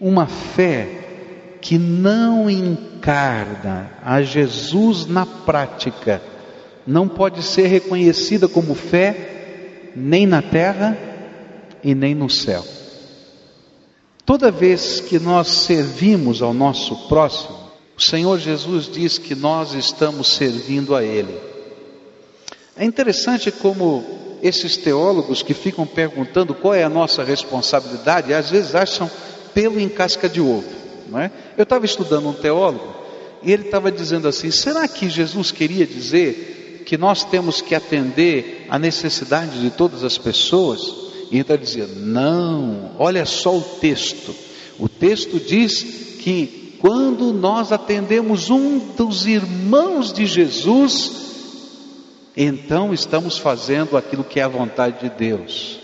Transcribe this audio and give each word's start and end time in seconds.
Uma 0.00 0.26
fé 0.26 0.88
que 1.60 1.78
não 1.78 2.48
encarna 2.48 3.90
a 4.04 4.22
Jesus 4.22 5.06
na 5.06 5.26
prática 5.26 6.22
não 6.86 7.08
pode 7.08 7.42
ser 7.42 7.66
reconhecida 7.66 8.46
como 8.46 8.74
fé 8.74 9.92
nem 9.96 10.26
na 10.26 10.42
terra 10.42 10.96
e 11.82 11.94
nem 11.94 12.14
no 12.14 12.30
céu. 12.30 12.64
Toda 14.24 14.50
vez 14.50 15.00
que 15.00 15.18
nós 15.18 15.48
servimos 15.48 16.42
ao 16.42 16.52
nosso 16.52 17.08
próximo, 17.08 17.56
o 17.96 18.02
Senhor 18.02 18.38
Jesus 18.38 18.88
diz 18.92 19.18
que 19.18 19.34
nós 19.34 19.72
estamos 19.72 20.34
servindo 20.34 20.94
a 20.94 21.02
Ele. 21.02 21.34
É 22.76 22.84
interessante 22.84 23.50
como 23.50 24.04
esses 24.42 24.76
teólogos 24.76 25.42
que 25.42 25.54
ficam 25.54 25.86
perguntando 25.86 26.54
qual 26.54 26.74
é 26.74 26.84
a 26.84 26.88
nossa 26.88 27.24
responsabilidade, 27.24 28.34
às 28.34 28.50
vezes 28.50 28.74
acham 28.74 29.10
pelo 29.56 29.80
em 29.80 29.88
casca 29.88 30.28
de 30.28 30.38
ovo. 30.38 30.68
Não 31.08 31.18
é? 31.18 31.30
Eu 31.56 31.62
estava 31.62 31.86
estudando 31.86 32.28
um 32.28 32.34
teólogo 32.34 32.94
e 33.42 33.50
ele 33.50 33.62
estava 33.62 33.90
dizendo 33.90 34.28
assim: 34.28 34.50
será 34.50 34.86
que 34.86 35.08
Jesus 35.08 35.50
queria 35.50 35.86
dizer 35.86 36.82
que 36.84 36.98
nós 36.98 37.24
temos 37.24 37.62
que 37.62 37.74
atender 37.74 38.66
a 38.68 38.78
necessidade 38.78 39.58
de 39.58 39.70
todas 39.70 40.04
as 40.04 40.18
pessoas? 40.18 40.82
E 41.30 41.36
ele 41.36 41.40
está 41.40 41.56
dizendo: 41.56 41.94
não, 41.96 42.92
olha 42.98 43.24
só 43.24 43.56
o 43.56 43.62
texto. 43.62 44.34
O 44.78 44.90
texto 44.90 45.40
diz 45.40 45.82
que 46.20 46.76
quando 46.78 47.32
nós 47.32 47.72
atendemos 47.72 48.50
um 48.50 48.78
dos 48.94 49.26
irmãos 49.26 50.12
de 50.12 50.26
Jesus, 50.26 51.12
então 52.36 52.92
estamos 52.92 53.38
fazendo 53.38 53.96
aquilo 53.96 54.22
que 54.22 54.38
é 54.38 54.42
a 54.42 54.48
vontade 54.48 55.08
de 55.08 55.16
Deus. 55.16 55.80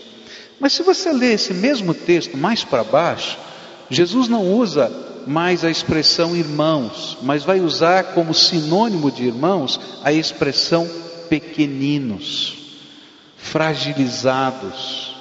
Mas 0.59 0.73
se 0.73 0.83
você 0.83 1.11
ler 1.11 1.33
esse 1.33 1.55
mesmo 1.55 1.95
texto 1.95 2.37
mais 2.37 2.63
para 2.63 2.83
baixo, 2.83 3.35
Jesus 3.93 4.27
não 4.27 4.51
usa 4.51 4.91
mais 5.27 5.63
a 5.63 5.69
expressão 5.69 6.35
irmãos, 6.35 7.17
mas 7.21 7.43
vai 7.43 7.59
usar 7.59 8.13
como 8.13 8.33
sinônimo 8.33 9.11
de 9.11 9.23
irmãos 9.23 9.79
a 10.03 10.11
expressão 10.11 10.89
pequeninos, 11.29 12.55
fragilizados. 13.37 15.15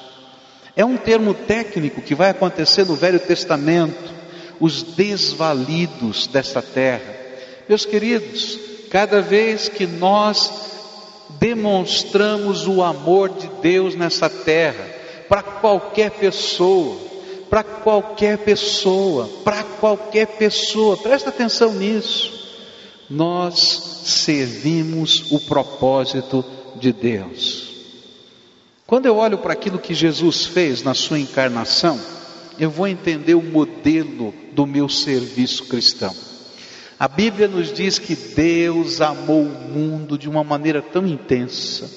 É 0.74 0.84
um 0.84 0.97
termo 0.97 1.34
técnico 1.34 2.00
que 2.00 2.14
vai 2.14 2.30
acontecer 2.30 2.86
no 2.86 2.97
Velho 2.97 3.20
Testamento, 3.20 4.10
os 4.58 4.82
desvalidos 4.82 6.27
desta 6.27 6.62
terra. 6.62 7.14
Meus 7.69 7.84
queridos, 7.84 8.58
cada 8.91 9.20
vez 9.20 9.69
que 9.69 9.86
nós 9.86 10.50
demonstramos 11.38 12.66
o 12.66 12.82
amor 12.82 13.28
de 13.28 13.50
Deus 13.60 13.94
nessa 13.94 14.30
terra, 14.30 14.84
para 15.28 15.42
qualquer 15.42 16.10
pessoa, 16.12 17.11
para 17.53 17.62
qualquer 17.62 18.39
pessoa, 18.39 19.28
para 19.45 19.62
qualquer 19.62 20.39
pessoa, 20.39 20.97
presta 20.97 21.28
atenção 21.28 21.75
nisso. 21.75 22.48
Nós 23.11 24.03
servimos 24.06 25.31
o 25.31 25.39
propósito 25.39 26.42
de 26.77 26.94
Deus. 26.94 27.69
Quando 28.86 29.05
eu 29.05 29.17
olho 29.19 29.36
para 29.36 29.53
aquilo 29.53 29.78
que 29.78 29.92
Jesus 29.92 30.47
fez 30.47 30.83
na 30.83 30.94
sua 30.94 31.19
encarnação, 31.19 32.00
eu 32.59 32.70
vou 32.70 32.89
entender 32.89 33.34
o 33.34 33.42
modelo 33.42 34.33
do 34.53 34.66
meu 34.66 34.89
serviço 34.89 35.66
cristão. 35.66 36.14
A 36.98 37.06
Bíblia 37.06 37.48
nos 37.48 37.70
diz 37.70 37.98
que 37.98 38.16
Deus 38.16 39.03
amou 39.03 39.42
o 39.42 39.69
mundo 39.69 40.16
de 40.16 40.27
uma 40.27 40.42
maneira 40.42 40.81
tão 40.81 41.06
intensa, 41.06 41.91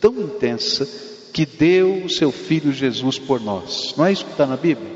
tão 0.00 0.20
intensa, 0.20 0.84
que 1.32 1.46
deu 1.46 2.02
o 2.06 2.10
seu 2.10 2.32
Filho 2.32 2.72
Jesus 2.72 3.20
por 3.20 3.40
nós. 3.40 3.94
Não 3.96 4.06
é 4.06 4.10
isso 4.10 4.24
que 4.24 4.32
está 4.32 4.46
na 4.46 4.56
Bíblia? 4.56 4.95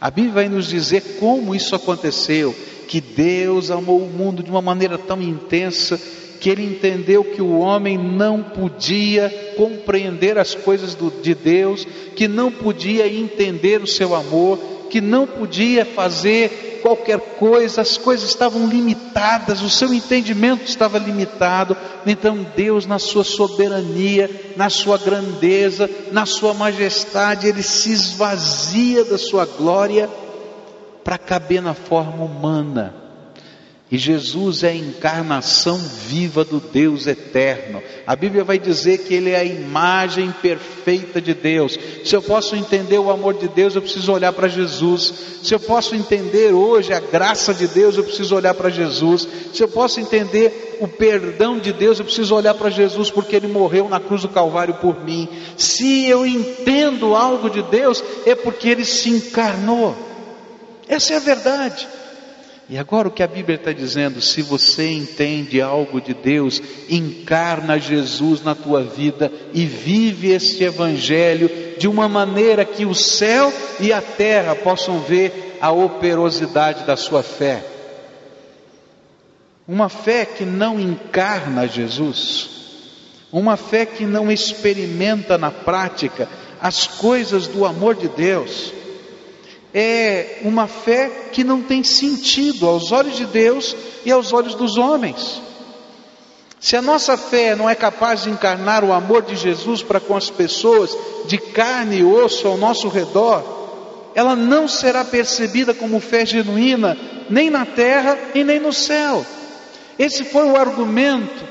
A 0.00 0.10
Bíblia 0.10 0.34
vai 0.34 0.48
nos 0.48 0.68
dizer 0.68 1.16
como 1.18 1.54
isso 1.54 1.74
aconteceu, 1.74 2.54
que 2.86 3.00
Deus 3.00 3.70
amou 3.70 3.98
o 3.98 4.10
mundo 4.10 4.42
de 4.42 4.50
uma 4.50 4.62
maneira 4.62 4.96
tão 4.96 5.20
intensa 5.20 6.00
que 6.40 6.48
ele 6.48 6.62
entendeu 6.62 7.24
que 7.24 7.42
o 7.42 7.58
homem 7.58 7.98
não 7.98 8.42
podia 8.42 9.28
compreender 9.56 10.38
as 10.38 10.54
coisas 10.54 10.94
do, 10.94 11.10
de 11.10 11.34
Deus, 11.34 11.86
que 12.14 12.28
não 12.28 12.50
podia 12.50 13.08
entender 13.08 13.82
o 13.82 13.86
seu 13.86 14.14
amor, 14.14 14.58
que 14.88 15.00
não 15.00 15.26
podia 15.26 15.84
fazer 15.84 16.67
qualquer 16.80 17.18
coisa, 17.18 17.80
as 17.80 17.96
coisas 17.96 18.28
estavam 18.28 18.66
limitadas, 18.66 19.62
o 19.62 19.70
seu 19.70 19.92
entendimento 19.92 20.64
estava 20.64 20.98
limitado. 20.98 21.76
Então 22.06 22.46
Deus, 22.56 22.86
na 22.86 22.98
sua 22.98 23.24
soberania, 23.24 24.54
na 24.56 24.70
sua 24.70 24.98
grandeza, 24.98 25.88
na 26.12 26.26
sua 26.26 26.54
majestade, 26.54 27.46
ele 27.46 27.62
se 27.62 27.92
esvazia 27.92 29.04
da 29.04 29.18
sua 29.18 29.44
glória 29.44 30.08
para 31.04 31.18
caber 31.18 31.62
na 31.62 31.74
forma 31.74 32.24
humana 32.24 33.07
e 33.90 33.96
Jesus 33.96 34.64
é 34.64 34.68
a 34.68 34.74
encarnação 34.74 35.78
viva 35.78 36.44
do 36.44 36.60
Deus 36.60 37.06
eterno. 37.06 37.82
A 38.06 38.14
Bíblia 38.14 38.44
vai 38.44 38.58
dizer 38.58 38.98
que 38.98 39.14
Ele 39.14 39.30
é 39.30 39.40
a 39.40 39.44
imagem 39.44 40.30
perfeita 40.42 41.22
de 41.22 41.32
Deus. 41.32 41.78
Se 42.04 42.14
eu 42.14 42.20
posso 42.20 42.54
entender 42.54 42.98
o 42.98 43.10
amor 43.10 43.32
de 43.34 43.48
Deus, 43.48 43.74
eu 43.74 43.80
preciso 43.80 44.12
olhar 44.12 44.34
para 44.34 44.46
Jesus. 44.46 45.14
Se 45.42 45.54
eu 45.54 45.60
posso 45.60 45.94
entender 45.94 46.52
hoje 46.52 46.92
a 46.92 47.00
graça 47.00 47.54
de 47.54 47.66
Deus, 47.66 47.96
eu 47.96 48.04
preciso 48.04 48.36
olhar 48.36 48.52
para 48.52 48.68
Jesus. 48.68 49.26
Se 49.54 49.62
eu 49.62 49.68
posso 49.68 49.98
entender 50.00 50.76
o 50.80 50.86
perdão 50.86 51.58
de 51.58 51.72
Deus, 51.72 51.98
eu 51.98 52.04
preciso 52.04 52.34
olhar 52.34 52.52
para 52.52 52.68
Jesus, 52.68 53.10
porque 53.10 53.36
Ele 53.36 53.48
morreu 53.48 53.88
na 53.88 53.98
cruz 53.98 54.20
do 54.20 54.28
Calvário 54.28 54.74
por 54.74 55.02
mim. 55.02 55.26
Se 55.56 56.06
eu 56.06 56.26
entendo 56.26 57.14
algo 57.14 57.48
de 57.48 57.62
Deus, 57.62 58.04
é 58.26 58.34
porque 58.34 58.68
Ele 58.68 58.84
se 58.84 59.08
encarnou. 59.08 59.96
Essa 60.86 61.14
é 61.14 61.16
a 61.16 61.20
verdade. 61.20 61.88
E 62.70 62.76
agora 62.76 63.08
o 63.08 63.10
que 63.10 63.22
a 63.22 63.26
Bíblia 63.26 63.56
está 63.56 63.72
dizendo, 63.72 64.20
se 64.20 64.42
você 64.42 64.90
entende 64.90 65.60
algo 65.62 66.02
de 66.02 66.12
Deus, 66.12 66.60
encarna 66.90 67.78
Jesus 67.78 68.42
na 68.44 68.54
tua 68.54 68.82
vida 68.82 69.32
e 69.54 69.64
vive 69.64 70.32
este 70.32 70.64
Evangelho 70.64 71.50
de 71.78 71.88
uma 71.88 72.06
maneira 72.06 72.66
que 72.66 72.84
o 72.84 72.94
céu 72.94 73.50
e 73.80 73.90
a 73.90 74.02
terra 74.02 74.54
possam 74.54 75.00
ver 75.00 75.56
a 75.62 75.72
operosidade 75.72 76.84
da 76.84 76.94
sua 76.94 77.22
fé. 77.22 77.64
Uma 79.66 79.88
fé 79.88 80.26
que 80.26 80.44
não 80.44 80.78
encarna 80.78 81.66
Jesus, 81.66 82.50
uma 83.32 83.56
fé 83.56 83.86
que 83.86 84.04
não 84.04 84.30
experimenta 84.30 85.38
na 85.38 85.50
prática 85.50 86.28
as 86.60 86.86
coisas 86.86 87.46
do 87.46 87.64
amor 87.64 87.94
de 87.94 88.08
Deus 88.08 88.74
é 89.72 90.40
uma 90.42 90.66
fé 90.66 91.10
que 91.32 91.44
não 91.44 91.62
tem 91.62 91.82
sentido 91.84 92.66
aos 92.66 92.90
olhos 92.90 93.16
de 93.16 93.26
Deus 93.26 93.76
e 94.04 94.10
aos 94.10 94.32
olhos 94.32 94.54
dos 94.54 94.76
homens. 94.76 95.42
Se 96.60 96.76
a 96.76 96.82
nossa 96.82 97.16
fé 97.16 97.54
não 97.54 97.70
é 97.70 97.74
capaz 97.74 98.24
de 98.24 98.30
encarnar 98.30 98.82
o 98.82 98.92
amor 98.92 99.22
de 99.22 99.36
Jesus 99.36 99.82
para 99.82 100.00
com 100.00 100.16
as 100.16 100.28
pessoas 100.28 100.96
de 101.26 101.38
carne 101.38 101.98
e 101.98 102.04
osso 102.04 102.48
ao 102.48 102.56
nosso 102.56 102.88
redor, 102.88 103.44
ela 104.14 104.34
não 104.34 104.66
será 104.66 105.04
percebida 105.04 105.72
como 105.72 106.00
fé 106.00 106.26
genuína, 106.26 106.96
nem 107.30 107.50
na 107.50 107.64
terra 107.64 108.18
e 108.34 108.42
nem 108.42 108.58
no 108.58 108.72
céu. 108.72 109.24
Esse 109.96 110.24
foi 110.24 110.46
o 110.46 110.56
argumento 110.56 111.44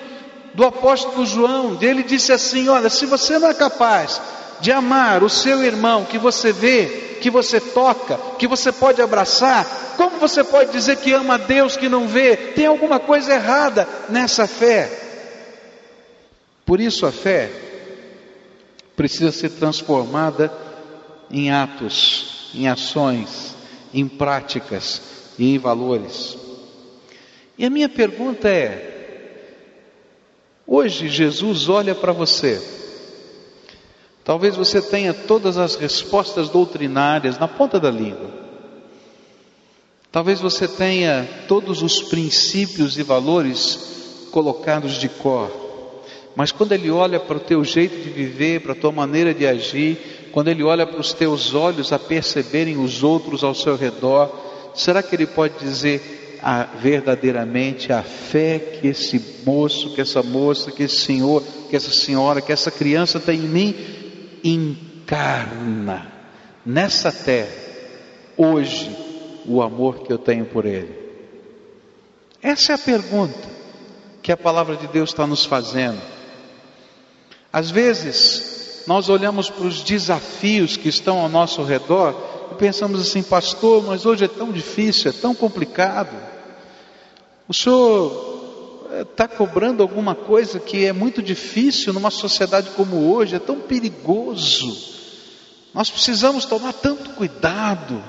do 0.54 0.66
apóstolo 0.66 1.26
João. 1.26 1.78
Ele 1.80 2.04
disse 2.04 2.34
assim: 2.34 2.68
Olha, 2.68 2.90
se 2.90 3.06
você 3.06 3.40
não 3.40 3.48
é 3.48 3.54
capaz 3.54 4.20
de 4.60 4.72
amar 4.72 5.24
o 5.24 5.30
seu 5.30 5.64
irmão 5.64 6.04
que 6.04 6.18
você 6.18 6.52
vê, 6.52 7.07
que 7.18 7.30
você 7.30 7.60
toca, 7.60 8.18
que 8.38 8.48
você 8.48 8.72
pode 8.72 9.02
abraçar, 9.02 9.66
como 9.98 10.18
você 10.18 10.44
pode 10.44 10.72
dizer 10.72 10.98
que 10.98 11.12
ama 11.14 11.36
a 11.36 11.38
Deus 11.38 11.76
que 11.76 11.90
não 11.90 12.08
vê? 12.08 12.36
Tem 12.36 12.66
alguma 12.66 13.00
coisa 13.00 13.34
errada 13.34 13.88
nessa 14.10 14.48
fé. 14.48 14.90
Por 16.66 16.80
isso 16.80 17.06
a 17.06 17.12
fé 17.12 17.50
precisa 18.96 19.32
ser 19.32 19.52
transformada 19.52 20.52
em 21.32 21.52
atos, 21.52 22.52
em 22.54 22.68
ações, 22.68 23.56
em 23.94 24.08
práticas 24.08 25.02
e 25.38 25.56
em 25.56 25.58
valores. 25.58 26.38
E 27.58 27.66
a 27.66 27.70
minha 27.70 27.90
pergunta 27.90 28.50
é: 28.50 29.42
hoje 30.66 31.08
Jesus 31.08 31.70
olha 31.70 31.96
para 31.96 32.12
você, 32.12 32.62
Talvez 34.28 34.58
você 34.58 34.82
tenha 34.82 35.14
todas 35.14 35.58
as 35.58 35.78
respostas 35.78 36.50
doutrinárias 36.50 37.40
na 37.40 37.48
ponta 37.48 37.80
da 37.80 37.90
língua. 37.90 38.30
Talvez 40.12 40.42
você 40.42 40.68
tenha 40.68 41.26
todos 41.48 41.82
os 41.82 42.02
princípios 42.02 42.98
e 42.98 43.04
valores 43.04 44.28
colocados 44.30 44.96
de 44.96 45.08
cor. 45.08 45.50
Mas 46.36 46.52
quando 46.52 46.74
ele 46.74 46.92
olha 46.92 47.22
para 47.22 47.38
o 47.38 47.40
teu 47.40 47.64
jeito 47.64 48.04
de 48.04 48.10
viver, 48.10 48.60
para 48.60 48.74
a 48.74 48.76
tua 48.76 48.92
maneira 48.92 49.34
de 49.34 49.48
agir, 49.48 50.28
quando 50.34 50.50
ele 50.50 50.62
olha 50.62 50.86
para 50.86 51.00
os 51.00 51.14
teus 51.14 51.54
olhos 51.54 51.94
a 51.94 51.98
perceberem 51.98 52.78
os 52.78 53.04
outros 53.04 53.46
ao 53.46 53.56
seu 53.56 53.78
redor, 53.78 54.30
será 54.76 55.02
que 55.02 55.16
ele 55.16 55.26
pode 55.26 55.58
dizer 55.58 56.38
a, 56.44 56.64
verdadeiramente 56.64 57.94
a 57.94 58.04
fé 58.04 58.60
que 58.60 58.90
esse 58.90 59.24
moço, 59.46 59.96
que 59.96 60.02
essa 60.02 60.22
moça, 60.22 60.70
que 60.70 60.84
esse 60.84 60.98
senhor, 60.98 61.42
que 61.70 61.78
essa 61.78 61.92
senhora, 61.92 62.42
que 62.42 62.52
essa 62.52 62.70
criança 62.70 63.22
tem 63.22 63.40
em 63.40 63.48
mim? 63.48 63.97
Encarna 64.44 66.12
nessa 66.66 67.12
terra, 67.12 67.52
hoje, 68.36 68.96
o 69.46 69.62
amor 69.62 70.04
que 70.04 70.12
eu 70.12 70.18
tenho 70.18 70.46
por 70.46 70.66
Ele? 70.66 70.94
Essa 72.42 72.74
é 72.74 72.76
a 72.76 72.80
pergunta 72.80 73.58
que 74.22 74.32
a 74.32 74.38
palavra 74.38 74.76
de 74.76 74.88
Deus 74.88 75.10
está 75.10 75.26
nos 75.26 75.46
fazendo. 75.46 76.02
Às 77.52 77.72
vezes, 77.72 78.84
nós 78.86 79.10
olhamos 79.10 79.50
para 79.50 79.66
os 79.66 79.82
desafios 79.82 80.78
que 80.78 80.90
estão 80.90 81.20
ao 81.20 81.30
nosso 81.30 81.64
redor 81.64 82.50
e 82.52 82.56
pensamos 82.56 83.02
assim, 83.02 83.24
pastor, 83.24 83.84
mas 83.86 84.06
hoje 84.06 84.26
é 84.26 84.28
tão 84.28 84.52
difícil, 84.52 85.12
é 85.12 85.14
tão 85.14 85.34
complicado. 85.34 86.16
O 87.48 87.54
senhor 87.54 88.27
está 89.02 89.28
cobrando 89.28 89.82
alguma 89.84 90.16
coisa 90.16 90.60
que 90.60 90.86
é 90.86 90.94
muito 90.94 91.22
difícil 91.22 91.94
numa 91.94 92.12
sociedade 92.12 92.70
como 92.72 93.12
hoje, 93.12 93.36
é 93.36 93.40
tão 93.40 93.60
perigoso. 93.60 94.96
Nós 95.74 95.90
precisamos 95.90 96.46
tomar 96.46 96.74
tanto 96.74 97.12
cuidado. 97.12 98.04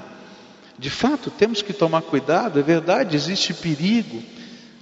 De 0.79 0.90
fato, 0.90 1.31
temos 1.31 1.61
que 1.61 1.73
tomar 1.73 2.02
cuidado, 2.02 2.58
é 2.58 2.62
verdade, 2.62 3.17
existe 3.17 3.52
perigo. 3.52 4.23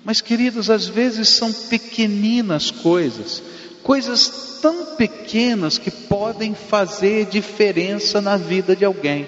Mas, 0.05 0.21
queridos, 0.21 0.71
às 0.71 0.87
vezes 0.87 1.31
são 1.31 1.53
pequeninas 1.53 2.71
coisas, 2.71 3.43
coisas 3.83 4.59
tão 4.61 4.95
pequenas 4.97 5.79
que 5.79 5.91
podem 5.91 6.55
fazer 6.55 7.27
diferença 7.27 8.21
na 8.21 8.37
vida 8.37 8.77
de 8.77 8.85
alguém. 8.85 9.27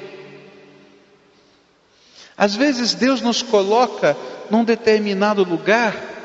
Às 2.37 2.55
vezes 2.55 2.95
Deus 2.95 3.21
nos 3.21 3.43
coloca 3.43 4.17
num 4.49 4.63
determinado 4.63 5.43
lugar 5.43 6.18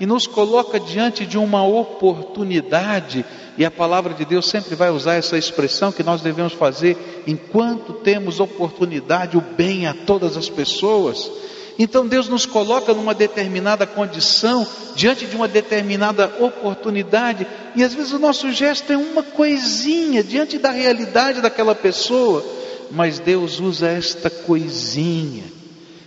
e 0.00 0.06
nos 0.06 0.26
coloca 0.26 0.78
diante 0.78 1.26
de 1.26 1.36
uma 1.36 1.66
oportunidade, 1.66 3.24
e 3.56 3.64
a 3.64 3.70
palavra 3.70 4.14
de 4.14 4.24
Deus 4.24 4.48
sempre 4.48 4.74
vai 4.74 4.90
usar 4.90 5.14
essa 5.14 5.36
expressão 5.36 5.90
que 5.90 6.02
nós 6.02 6.20
devemos 6.20 6.52
fazer 6.52 7.24
enquanto 7.26 7.92
temos 7.92 8.38
oportunidade, 8.38 9.36
o 9.36 9.40
bem 9.40 9.86
a 9.86 9.94
todas 9.94 10.36
as 10.36 10.48
pessoas. 10.48 11.30
Então 11.78 12.06
Deus 12.06 12.28
nos 12.28 12.44
coloca 12.44 12.92
numa 12.92 13.14
determinada 13.14 13.86
condição, 13.86 14.66
diante 14.96 15.26
de 15.26 15.36
uma 15.36 15.46
determinada 15.46 16.32
oportunidade, 16.40 17.46
e 17.76 17.84
às 17.84 17.94
vezes 17.94 18.12
o 18.12 18.18
nosso 18.18 18.52
gesto 18.52 18.92
é 18.92 18.96
uma 18.96 19.22
coisinha 19.22 20.24
diante 20.24 20.58
da 20.58 20.70
realidade 20.70 21.40
daquela 21.40 21.74
pessoa, 21.74 22.44
mas 22.90 23.20
Deus 23.20 23.60
usa 23.60 23.88
esta 23.88 24.28
coisinha, 24.28 25.44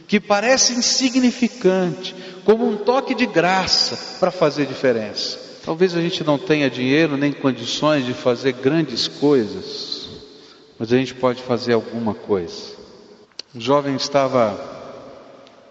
que 0.08 0.20
parece 0.20 0.74
insignificante, 0.74 2.14
como 2.51 2.68
um 2.68 2.75
toque 2.75 3.15
de 3.15 3.25
graça 3.25 4.18
para 4.19 4.30
fazer 4.30 4.65
diferença. 4.65 5.39
Talvez 5.63 5.95
a 5.95 6.01
gente 6.01 6.21
não 6.21 6.38
tenha 6.38 6.69
dinheiro 6.69 7.15
nem 7.15 7.31
condições 7.31 8.06
de 8.06 8.13
fazer 8.13 8.51
grandes 8.51 9.07
coisas, 9.07 10.09
mas 10.77 10.92
a 10.92 10.98
gente 10.98 11.13
pode 11.13 11.42
fazer 11.42 11.71
alguma 11.71 12.13
coisa. 12.13 12.74
Um 13.56 13.62
jovem 13.62 13.95
estava 13.95 14.59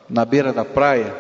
na 0.08 0.24
beira 0.24 0.54
da 0.54 0.64
praia 0.64 1.14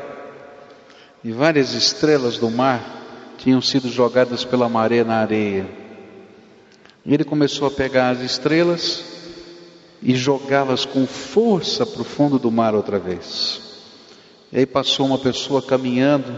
e 1.22 1.30
várias 1.30 1.74
estrelas 1.74 2.38
do 2.38 2.50
mar 2.50 3.34
tinham 3.36 3.60
sido 3.60 3.90
jogadas 3.90 4.42
pela 4.42 4.66
maré 4.66 5.04
na 5.04 5.16
areia. 5.16 5.68
E 7.04 7.12
ele 7.12 7.22
começou 7.22 7.68
a 7.68 7.70
pegar 7.70 8.08
as 8.08 8.20
estrelas 8.20 9.04
e 10.02 10.16
jogá-las 10.16 10.86
com 10.86 11.06
força 11.06 11.84
para 11.84 12.00
o 12.00 12.04
fundo 12.04 12.38
do 12.38 12.50
mar 12.50 12.74
outra 12.74 12.98
vez. 12.98 13.69
E 14.52 14.58
aí 14.58 14.66
passou 14.66 15.06
uma 15.06 15.18
pessoa 15.18 15.62
caminhando 15.62 16.32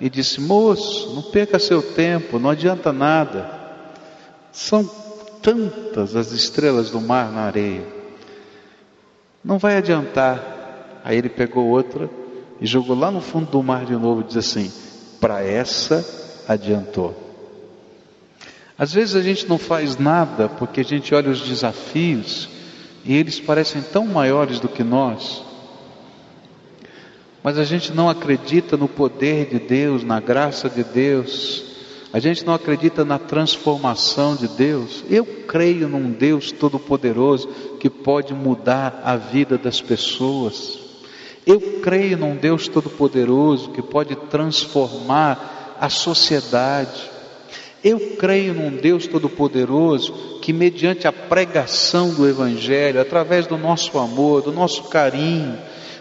e 0.00 0.10
disse: 0.10 0.40
Moço, 0.40 1.14
não 1.14 1.22
perca 1.22 1.58
seu 1.58 1.82
tempo, 1.82 2.38
não 2.38 2.50
adianta 2.50 2.92
nada. 2.92 3.50
São 4.52 4.88
tantas 5.42 6.16
as 6.16 6.32
estrelas 6.32 6.90
do 6.90 7.00
mar 7.00 7.30
na 7.30 7.42
areia. 7.42 7.86
Não 9.44 9.58
vai 9.58 9.76
adiantar. 9.76 11.00
Aí 11.04 11.16
ele 11.16 11.28
pegou 11.28 11.66
outra 11.66 12.10
e 12.60 12.66
jogou 12.66 12.98
lá 12.98 13.10
no 13.10 13.20
fundo 13.20 13.50
do 13.50 13.62
mar 13.62 13.84
de 13.84 13.94
novo 13.94 14.20
e 14.20 14.24
disse 14.24 14.38
assim: 14.38 14.72
para 15.20 15.42
essa 15.42 16.04
adiantou. 16.48 17.14
Às 18.78 18.92
vezes 18.92 19.16
a 19.16 19.22
gente 19.22 19.48
não 19.48 19.56
faz 19.56 19.96
nada 19.96 20.48
porque 20.48 20.80
a 20.80 20.84
gente 20.84 21.14
olha 21.14 21.30
os 21.30 21.40
desafios 21.40 22.48
e 23.04 23.14
eles 23.14 23.40
parecem 23.40 23.80
tão 23.80 24.06
maiores 24.06 24.60
do 24.60 24.68
que 24.68 24.84
nós, 24.84 25.42
mas 27.46 27.58
a 27.58 27.62
gente 27.62 27.92
não 27.92 28.10
acredita 28.10 28.76
no 28.76 28.88
poder 28.88 29.46
de 29.46 29.60
Deus, 29.60 30.02
na 30.02 30.18
graça 30.18 30.68
de 30.68 30.82
Deus, 30.82 31.62
a 32.12 32.18
gente 32.18 32.44
não 32.44 32.52
acredita 32.52 33.04
na 33.04 33.20
transformação 33.20 34.34
de 34.34 34.48
Deus. 34.48 35.04
Eu 35.08 35.24
creio 35.24 35.88
num 35.88 36.10
Deus 36.10 36.50
todo-poderoso 36.50 37.46
que 37.78 37.88
pode 37.88 38.34
mudar 38.34 39.00
a 39.04 39.14
vida 39.14 39.56
das 39.56 39.80
pessoas. 39.80 40.76
Eu 41.46 41.60
creio 41.80 42.18
num 42.18 42.34
Deus 42.34 42.66
Todo-Poderoso 42.66 43.70
que 43.70 43.80
pode 43.80 44.16
transformar 44.16 45.76
a 45.80 45.88
sociedade. 45.88 47.00
Eu 47.84 48.16
creio 48.18 48.54
num 48.54 48.70
Deus 48.70 49.06
Todo-Poderoso 49.06 50.40
que, 50.42 50.52
mediante 50.52 51.06
a 51.06 51.12
pregação 51.12 52.12
do 52.12 52.28
Evangelho, 52.28 53.00
através 53.00 53.46
do 53.46 53.56
nosso 53.56 53.96
amor, 54.00 54.42
do 54.42 54.50
nosso 54.50 54.88
carinho, 54.88 55.56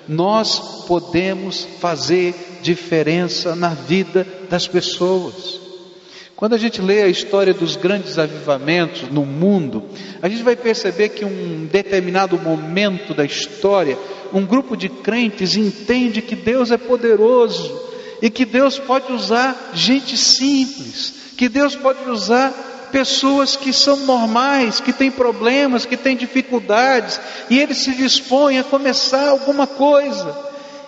nós 0.08 0.86
podemos 0.88 1.68
fazer 1.80 2.60
diferença 2.62 3.56
na 3.56 3.70
vida 3.70 4.26
das 4.50 4.68
pessoas. 4.68 5.60
Quando 6.36 6.54
a 6.54 6.58
gente 6.58 6.82
lê 6.82 7.02
a 7.02 7.08
história 7.08 7.54
dos 7.54 7.78
grandes 7.78 8.20
avivamentos 8.20 9.10
no 9.10 9.26
mundo, 9.26 9.84
a 10.22 10.28
gente 10.28 10.44
vai 10.44 10.56
perceber 10.56 11.10
que 11.10 11.24
um 11.24 11.66
determinado 11.66 12.38
momento 12.38 13.14
da 13.14 13.24
história, 13.24 13.98
um 14.34 14.46
grupo 14.46 14.76
de 14.76 14.90
crentes 14.90 15.56
entende 15.56 16.22
que 16.22 16.36
Deus 16.36 16.72
é 16.72 16.78
poderoso 16.78 17.82
e 18.22 18.30
que 18.30 18.44
Deus 18.44 18.78
pode 18.78 19.14
usar 19.14 19.72
gente 19.74 20.18
simples, 20.18 21.14
que 21.38 21.48
Deus 21.48 21.74
pode 21.74 22.10
usar 22.10 22.54
pessoas 22.96 23.58
que 23.58 23.74
são 23.74 23.98
normais, 24.06 24.80
que 24.80 24.94
têm 24.94 25.12
problemas, 25.12 25.86
que 25.86 25.98
têm 25.98 26.16
dificuldades, 26.16 27.20
e 27.50 27.60
eles 27.60 27.80
se 27.80 27.94
dispõem 27.94 28.58
a 28.58 28.64
começar 28.64 29.28
alguma 29.28 29.68
coisa. 29.68 30.34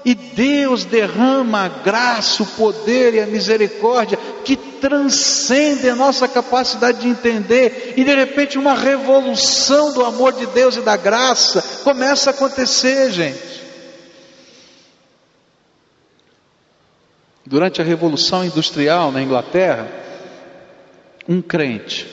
E 0.06 0.15
Deus 0.15 0.86
derrama 0.86 1.65
a 1.65 1.68
graça, 1.68 2.44
o 2.44 2.45
poder 2.45 3.13
e 3.13 3.19
a 3.19 3.25
misericórdia 3.25 4.18
que 4.45 4.56
transcende 4.56 5.89
a 5.89 5.95
nossa 5.98 6.30
capacidade 6.30 7.01
de 7.01 7.09
entender, 7.09 7.95
e 7.98 8.06
de 8.06 8.15
repente 8.15 8.57
uma 8.57 8.74
revolução 8.74 9.92
do 9.92 10.06
amor 10.06 10.31
de 10.31 10.45
Deus 10.45 10.77
e 10.77 10.81
da 10.81 10.95
graça 10.95 11.62
começa 11.83 12.30
a 12.30 12.33
acontecer, 12.33 13.12
gente. 13.12 13.68
Durante 17.46 17.82
a 17.82 17.84
Revolução 17.84 18.46
Industrial 18.46 19.12
na 19.12 19.22
Inglaterra, 19.22 20.07
um 21.27 21.41
crente 21.41 22.07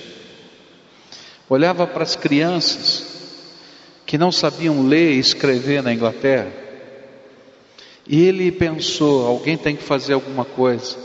olhava 1.49 1.87
para 1.87 2.02
as 2.02 2.16
crianças 2.16 3.14
que 4.06 4.18
não 4.18 4.33
sabiam 4.33 4.87
ler 4.87 5.12
e 5.12 5.18
escrever 5.18 5.83
na 5.83 5.92
Inglaterra 5.92 6.64
e 8.06 8.23
ele 8.23 8.52
pensou: 8.52 9.26
alguém 9.26 9.56
tem 9.56 9.76
que 9.76 9.83
fazer 9.83 10.12
alguma 10.12 10.44
coisa 10.44 10.97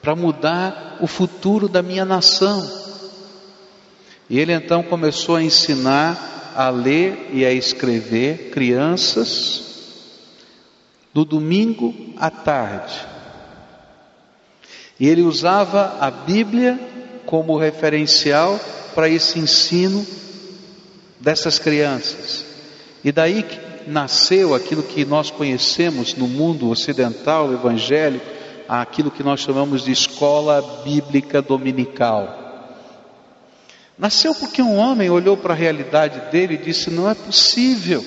para 0.00 0.14
mudar 0.14 0.98
o 1.00 1.06
futuro 1.06 1.68
da 1.68 1.82
minha 1.82 2.04
nação. 2.04 2.84
E 4.28 4.38
ele 4.38 4.52
então 4.52 4.82
começou 4.82 5.36
a 5.36 5.42
ensinar 5.42 6.52
a 6.54 6.70
ler 6.70 7.30
e 7.32 7.44
a 7.44 7.52
escrever 7.52 8.50
crianças 8.50 9.62
no 11.12 11.24
domingo 11.24 11.94
à 12.16 12.30
tarde. 12.30 12.94
E 15.00 15.08
ele 15.08 15.22
usava 15.22 15.96
a 16.00 16.10
Bíblia 16.10 16.78
como 17.26 17.56
referencial 17.58 18.58
para 18.94 19.08
esse 19.08 19.38
ensino 19.38 20.06
dessas 21.20 21.58
crianças. 21.58 22.44
E 23.02 23.10
daí 23.10 23.44
nasceu 23.86 24.54
aquilo 24.54 24.82
que 24.82 25.04
nós 25.04 25.30
conhecemos 25.30 26.14
no 26.14 26.26
mundo 26.26 26.70
ocidental 26.70 27.52
evangélico, 27.52 28.24
aquilo 28.68 29.10
que 29.10 29.22
nós 29.22 29.40
chamamos 29.40 29.84
de 29.84 29.92
escola 29.92 30.62
bíblica 30.84 31.42
dominical. 31.42 32.42
Nasceu 33.98 34.34
porque 34.34 34.60
um 34.60 34.76
homem 34.76 35.10
olhou 35.10 35.36
para 35.36 35.54
a 35.54 35.56
realidade 35.56 36.30
dele 36.30 36.54
e 36.54 36.58
disse: 36.58 36.90
Não 36.90 37.08
é 37.08 37.14
possível. 37.14 38.04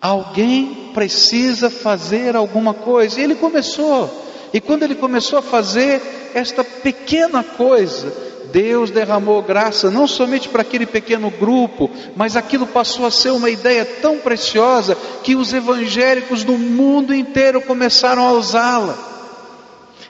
Alguém 0.00 0.90
precisa 0.92 1.70
fazer 1.70 2.36
alguma 2.36 2.74
coisa. 2.74 3.18
E 3.18 3.24
ele 3.24 3.34
começou. 3.34 4.27
E 4.52 4.60
quando 4.60 4.82
ele 4.82 4.94
começou 4.94 5.38
a 5.38 5.42
fazer 5.42 6.00
esta 6.34 6.62
pequena 6.64 7.42
coisa, 7.42 8.12
Deus 8.52 8.90
derramou 8.90 9.42
graça 9.42 9.90
não 9.90 10.06
somente 10.06 10.48
para 10.48 10.62
aquele 10.62 10.86
pequeno 10.86 11.30
grupo, 11.30 11.90
mas 12.16 12.36
aquilo 12.36 12.66
passou 12.66 13.06
a 13.06 13.10
ser 13.10 13.30
uma 13.30 13.50
ideia 13.50 13.84
tão 13.84 14.18
preciosa 14.18 14.96
que 15.22 15.36
os 15.36 15.52
evangélicos 15.52 16.44
do 16.44 16.56
mundo 16.56 17.14
inteiro 17.14 17.60
começaram 17.60 18.26
a 18.26 18.32
usá-la. 18.32 18.96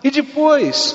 E 0.03 0.11
depois, 0.11 0.95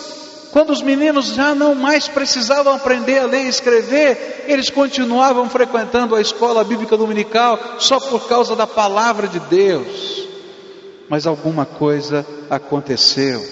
Quando 0.53 0.69
os 0.69 0.83
meninos 0.83 1.33
já 1.33 1.55
não 1.55 1.73
mais 1.73 2.07
precisavam 2.07 2.75
aprender 2.75 3.17
a 3.17 3.25
ler 3.25 3.45
e 3.45 3.50
escrever, 3.50 4.45
eles 4.47 4.69
continuavam 4.69 5.50
frequentando 5.50 6.15
a 6.15 6.21
escola 6.21 6.63
bíblica 6.63 6.95
dominical 6.95 7.59
só 7.79 8.00
por 8.00 8.27
causa 8.27 8.55
da 8.55 8.67
palavra 8.67 9.27
de 9.27 9.39
Deus. 9.39 10.23
Mas 11.10 11.27
alguma 11.27 11.65
coisa 11.65 12.25
aconteceu. 12.50 13.43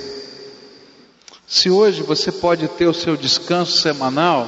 Se 1.48 1.70
hoje 1.70 2.01
você 2.01 2.31
pode 2.31 2.67
ter 2.70 2.88
o 2.88 2.93
seu 2.93 3.17
descanso 3.17 3.81
semanal, 3.81 4.48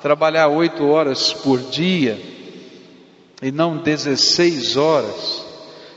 trabalhar 0.00 0.48
oito 0.48 0.86
horas 0.86 1.32
por 1.32 1.58
dia 1.60 2.16
e 3.42 3.50
não 3.50 3.76
16 3.76 4.76
horas, 4.76 5.44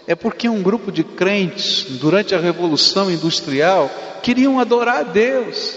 é 0.07 0.15
porque 0.15 0.49
um 0.49 0.61
grupo 0.61 0.91
de 0.91 1.03
crentes, 1.03 1.85
durante 1.99 2.33
a 2.33 2.39
Revolução 2.39 3.11
Industrial, 3.11 3.89
queriam 4.23 4.59
adorar 4.59 4.97
a 4.97 5.03
Deus. 5.03 5.75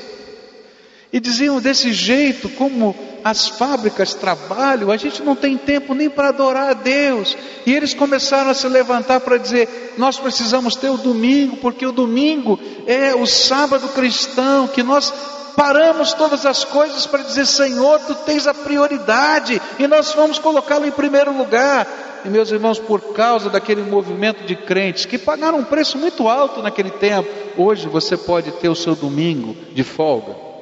E 1.13 1.21
diziam 1.21 1.61
desse 1.61 1.93
jeito, 1.93 2.49
como 2.49 2.97
as 3.25 3.49
fábricas 3.49 4.13
trabalham, 4.13 4.91
a 4.91 4.99
gente 4.99 5.23
não 5.23 5.35
tem 5.35 5.57
tempo 5.57 5.95
nem 5.95 6.11
para 6.11 6.29
adorar 6.29 6.69
a 6.69 6.75
Deus. 6.75 7.35
E 7.65 7.73
eles 7.73 7.95
começaram 7.95 8.51
a 8.51 8.55
se 8.55 8.69
levantar 8.69 9.21
para 9.21 9.39
dizer: 9.39 9.95
nós 9.97 10.19
precisamos 10.19 10.77
ter 10.77 10.91
o 10.91 10.99
domingo, 10.99 11.57
porque 11.57 11.87
o 11.87 11.93
domingo 11.93 12.61
é 12.87 13.15
o 13.15 13.27
sábado 13.27 13.89
cristão, 13.89 14.69
que 14.69 14.83
nós 14.83 15.11
paramos 15.57 16.13
todas 16.13 16.45
as 16.45 16.65
coisas 16.65 17.07
para 17.07 17.23
dizer: 17.23 17.47
Senhor, 17.47 17.99
tu 18.01 18.15
tens 18.15 18.47
a 18.47 18.53
prioridade 18.53 19.61
e 19.79 19.87
nós 19.87 20.13
vamos 20.13 20.39
colocá-lo 20.39 20.85
em 20.85 20.93
primeiro 20.93 21.35
lugar. 21.35 21.87
E 22.27 22.29
meus 22.29 22.51
irmãos, 22.51 22.79
por 22.79 23.01
causa 23.15 23.49
daquele 23.49 23.83
movimento 23.83 24.45
de 24.45 24.55
crentes 24.55 25.07
que 25.07 25.17
pagaram 25.17 25.59
um 25.59 25.65
preço 25.65 25.97
muito 25.97 26.29
alto 26.29 26.63
naquele 26.63 26.91
tempo, 26.91 27.29
hoje 27.57 27.89
você 27.89 28.19
pode 28.19 28.51
ter 28.53 28.69
o 28.69 28.75
seu 28.75 28.95
domingo 28.95 29.57
de 29.73 29.83
folga. 29.83 30.54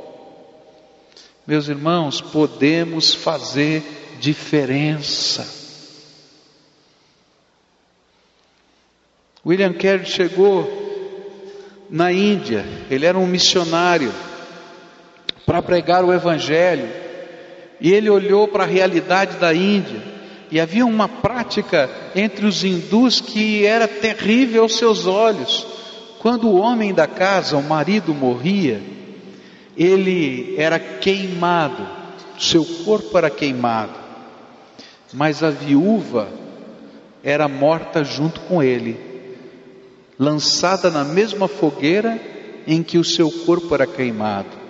Meus 1.45 1.69
irmãos, 1.69 2.21
podemos 2.21 3.15
fazer 3.15 3.83
diferença. 4.21 5.61
William 9.45 9.73
Carey 9.73 10.07
chegou 10.07 10.71
na 11.91 12.13
Índia, 12.13 12.65
ele 12.89 13.05
era 13.05 13.19
um 13.19 13.27
missionário 13.27 14.13
para 15.45 15.61
pregar 15.61 16.05
o 16.05 16.13
Evangelho, 16.13 16.89
e 17.81 17.93
ele 17.93 18.09
olhou 18.09 18.47
para 18.47 18.63
a 18.63 18.67
realidade 18.67 19.37
da 19.39 19.53
Índia, 19.53 20.01
e 20.49 20.61
havia 20.61 20.87
uma 20.87 21.09
prática 21.09 21.91
entre 22.15 22.47
os 22.47 22.63
hindus 22.63 23.21
que 23.21 23.67
era 23.67 23.89
terrível 23.89 24.63
aos 24.63 24.77
seus 24.77 25.07
olhos. 25.07 25.67
Quando 26.21 26.47
o 26.47 26.57
homem 26.57 26.95
da 26.95 27.09
casa, 27.09 27.57
o 27.57 27.63
marido, 27.65 28.15
morria, 28.15 28.81
ele 29.77 30.55
era 30.59 30.79
queimado, 30.79 31.87
seu 32.39 32.65
corpo 32.85 33.17
era 33.17 33.31
queimado, 33.31 33.95
mas 35.13 35.43
a 35.43 35.51
viúva 35.51 36.29
era 37.23 37.49
morta 37.49 38.03
junto 38.03 38.41
com 38.41 38.63
ele, 38.63 38.99
lançada 40.19 40.91
na 40.91 41.05
mesma 41.05 41.49
fogueira 41.49 42.21
em 42.67 42.83
que 42.83 42.99
o 42.99 43.05
seu 43.05 43.31
corpo 43.31 43.75
era 43.75 43.87
queimado. 43.87 44.63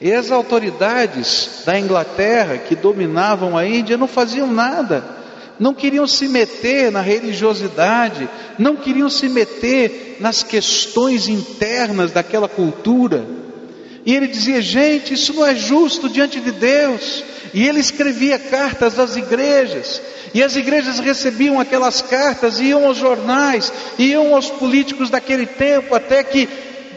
E 0.00 0.12
as 0.12 0.30
autoridades 0.30 1.62
da 1.66 1.78
Inglaterra 1.78 2.58
que 2.58 2.76
dominavam 2.76 3.56
a 3.56 3.66
Índia 3.66 3.96
não 3.96 4.06
faziam 4.06 4.46
nada, 4.46 5.04
não 5.58 5.74
queriam 5.74 6.06
se 6.06 6.28
meter 6.28 6.92
na 6.92 7.00
religiosidade, 7.00 8.28
não 8.58 8.76
queriam 8.76 9.08
se 9.08 9.28
meter 9.28 10.18
nas 10.20 10.42
questões 10.42 11.28
internas 11.28 12.12
daquela 12.12 12.48
cultura. 12.48 13.24
E 14.08 14.14
ele 14.14 14.26
dizia: 14.26 14.62
gente, 14.62 15.12
isso 15.12 15.34
não 15.34 15.44
é 15.44 15.54
justo 15.54 16.08
diante 16.08 16.40
de 16.40 16.50
Deus. 16.50 17.22
E 17.52 17.68
ele 17.68 17.78
escrevia 17.78 18.38
cartas 18.38 18.98
às 18.98 19.16
igrejas, 19.16 20.00
e 20.32 20.42
as 20.42 20.56
igrejas 20.56 20.98
recebiam 20.98 21.60
aquelas 21.60 22.00
cartas, 22.00 22.58
iam 22.58 22.86
aos 22.86 22.96
jornais, 22.96 23.70
iam 23.98 24.34
aos 24.34 24.50
políticos 24.50 25.08
daquele 25.10 25.44
tempo, 25.44 25.94
até 25.94 26.22
que, 26.22 26.46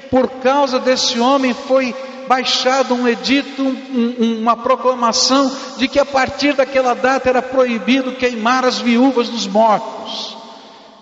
por 0.09 0.29
causa 0.41 0.79
desse 0.79 1.19
homem, 1.19 1.53
foi 1.53 1.95
baixado 2.27 2.93
um 2.93 3.07
edito, 3.07 3.61
um, 3.61 4.39
uma 4.41 4.55
proclamação 4.55 5.51
de 5.77 5.87
que 5.87 5.99
a 5.99 6.05
partir 6.05 6.53
daquela 6.53 6.93
data 6.93 7.29
era 7.29 7.41
proibido 7.41 8.13
queimar 8.13 8.65
as 8.65 8.79
viúvas 8.79 9.27
dos 9.29 9.47
mortos. 9.47 10.37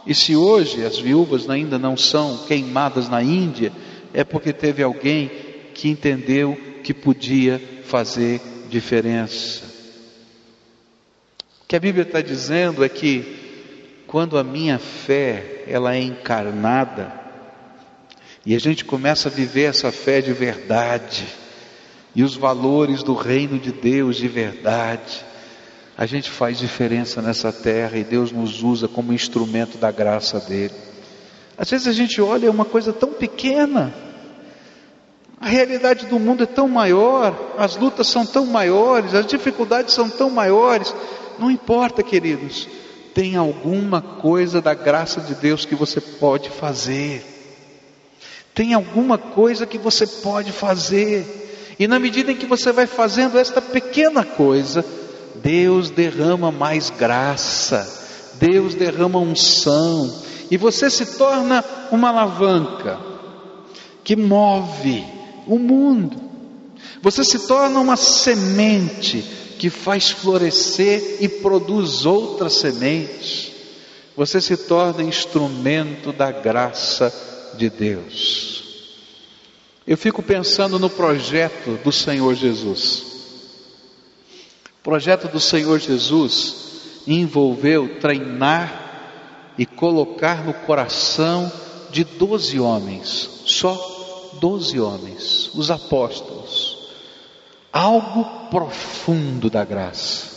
E 0.07 0.15
se 0.15 0.35
hoje 0.35 0.85
as 0.85 0.97
viúvas 0.97 1.49
ainda 1.49 1.77
não 1.77 1.97
são 1.97 2.37
queimadas 2.47 3.09
na 3.09 3.21
Índia, 3.21 3.71
é 4.13 4.23
porque 4.23 4.53
teve 4.53 4.81
alguém 4.81 5.48
que 5.79 5.87
entendeu 5.87 6.57
que 6.83 6.93
podia 6.93 7.57
fazer 7.85 8.41
diferença. 8.69 9.63
O 11.63 11.67
que 11.69 11.75
a 11.77 11.79
Bíblia 11.79 12.03
está 12.03 12.19
dizendo 12.19 12.83
é 12.83 12.89
que 12.89 14.03
quando 14.05 14.37
a 14.37 14.43
minha 14.43 14.77
fé 14.77 15.63
ela 15.67 15.95
é 15.95 16.01
encarnada, 16.01 17.13
e 18.45 18.53
a 18.55 18.59
gente 18.59 18.83
começa 18.83 19.29
a 19.29 19.31
viver 19.31 19.69
essa 19.69 19.89
fé 19.89 20.19
de 20.19 20.33
verdade 20.33 21.25
e 22.13 22.23
os 22.23 22.35
valores 22.35 23.01
do 23.01 23.13
reino 23.13 23.57
de 23.57 23.71
Deus 23.71 24.17
de 24.17 24.27
verdade. 24.27 25.23
A 25.97 26.05
gente 26.05 26.29
faz 26.29 26.57
diferença 26.57 27.21
nessa 27.21 27.53
terra 27.53 27.97
e 27.97 28.03
Deus 28.03 28.33
nos 28.33 28.63
usa 28.63 28.89
como 28.89 29.13
instrumento 29.13 29.77
da 29.77 29.91
graça 29.91 30.41
dele. 30.41 30.73
Às 31.57 31.69
vezes 31.69 31.87
a 31.87 31.93
gente 31.93 32.21
olha 32.21 32.47
é 32.47 32.49
uma 32.49 32.65
coisa 32.65 32.91
tão 32.91 33.13
pequena. 33.13 34.08
A 35.41 35.47
realidade 35.47 36.05
do 36.05 36.19
mundo 36.19 36.43
é 36.43 36.45
tão 36.45 36.67
maior, 36.67 37.53
as 37.57 37.77
lutas 37.77 38.07
são 38.07 38.25
tão 38.25 38.45
maiores, 38.45 39.13
as 39.13 39.25
dificuldades 39.25 39.93
são 39.93 40.09
tão 40.09 40.29
maiores. 40.29 40.93
Não 41.37 41.49
importa, 41.49 42.03
queridos, 42.03 42.67
tem 43.13 43.37
alguma 43.37 44.01
coisa 44.01 44.61
da 44.61 44.73
graça 44.73 45.21
de 45.21 45.33
Deus 45.35 45.65
que 45.65 45.75
você 45.75 46.01
pode 46.01 46.49
fazer. 46.49 47.25
Tem 48.53 48.73
alguma 48.73 49.17
coisa 49.17 49.65
que 49.65 49.77
você 49.77 50.05
pode 50.05 50.51
fazer. 50.51 51.75
E 51.79 51.87
na 51.87 51.97
medida 51.99 52.33
em 52.33 52.35
que 52.35 52.45
você 52.45 52.73
vai 52.73 52.85
fazendo 52.85 53.39
esta 53.39 53.61
pequena 53.61 54.25
coisa, 54.25 54.83
Deus 55.35 55.89
derrama 55.89 56.51
mais 56.51 56.89
graça, 56.89 57.87
Deus 58.33 58.75
derrama 58.75 59.19
unção, 59.19 60.13
e 60.51 60.57
você 60.57 60.89
se 60.89 61.17
torna 61.17 61.63
uma 61.89 62.09
alavanca 62.09 62.99
que 64.03 64.17
move 64.17 65.18
o 65.49 65.57
mundo. 65.57 66.21
Você 67.01 67.23
se 67.23 67.47
torna 67.47 67.79
uma 67.79 67.97
semente 67.97 69.23
que 69.57 69.69
faz 69.69 70.11
florescer 70.11 71.17
e 71.19 71.27
produz 71.27 72.05
outras 72.05 72.53
sementes. 72.53 73.51
Você 74.15 74.39
se 74.39 74.55
torna 74.55 75.03
instrumento 75.03 76.13
da 76.13 76.31
graça 76.31 77.11
de 77.57 77.69
Deus. 77.69 78.63
Eu 79.87 79.97
fico 79.97 80.21
pensando 80.21 80.77
no 80.77 80.89
projeto 80.89 81.79
do 81.83 81.91
Senhor 81.91 82.35
Jesus. 82.35 83.03
O 84.79 84.83
projeto 84.83 85.27
do 85.27 85.39
Senhor 85.39 85.79
Jesus 85.79 86.55
envolveu 87.07 87.99
treinar 87.99 89.53
e 89.57 89.65
colocar 89.65 90.45
no 90.45 90.53
coração 90.53 91.51
de 91.91 92.03
doze 92.03 92.59
homens, 92.59 93.29
só 93.45 93.98
doze 94.33 94.79
homens, 94.79 95.49
os 95.55 95.71
apóstolos, 95.71 96.77
algo 97.71 98.49
profundo 98.49 99.49
da 99.49 99.63
graça. 99.63 100.27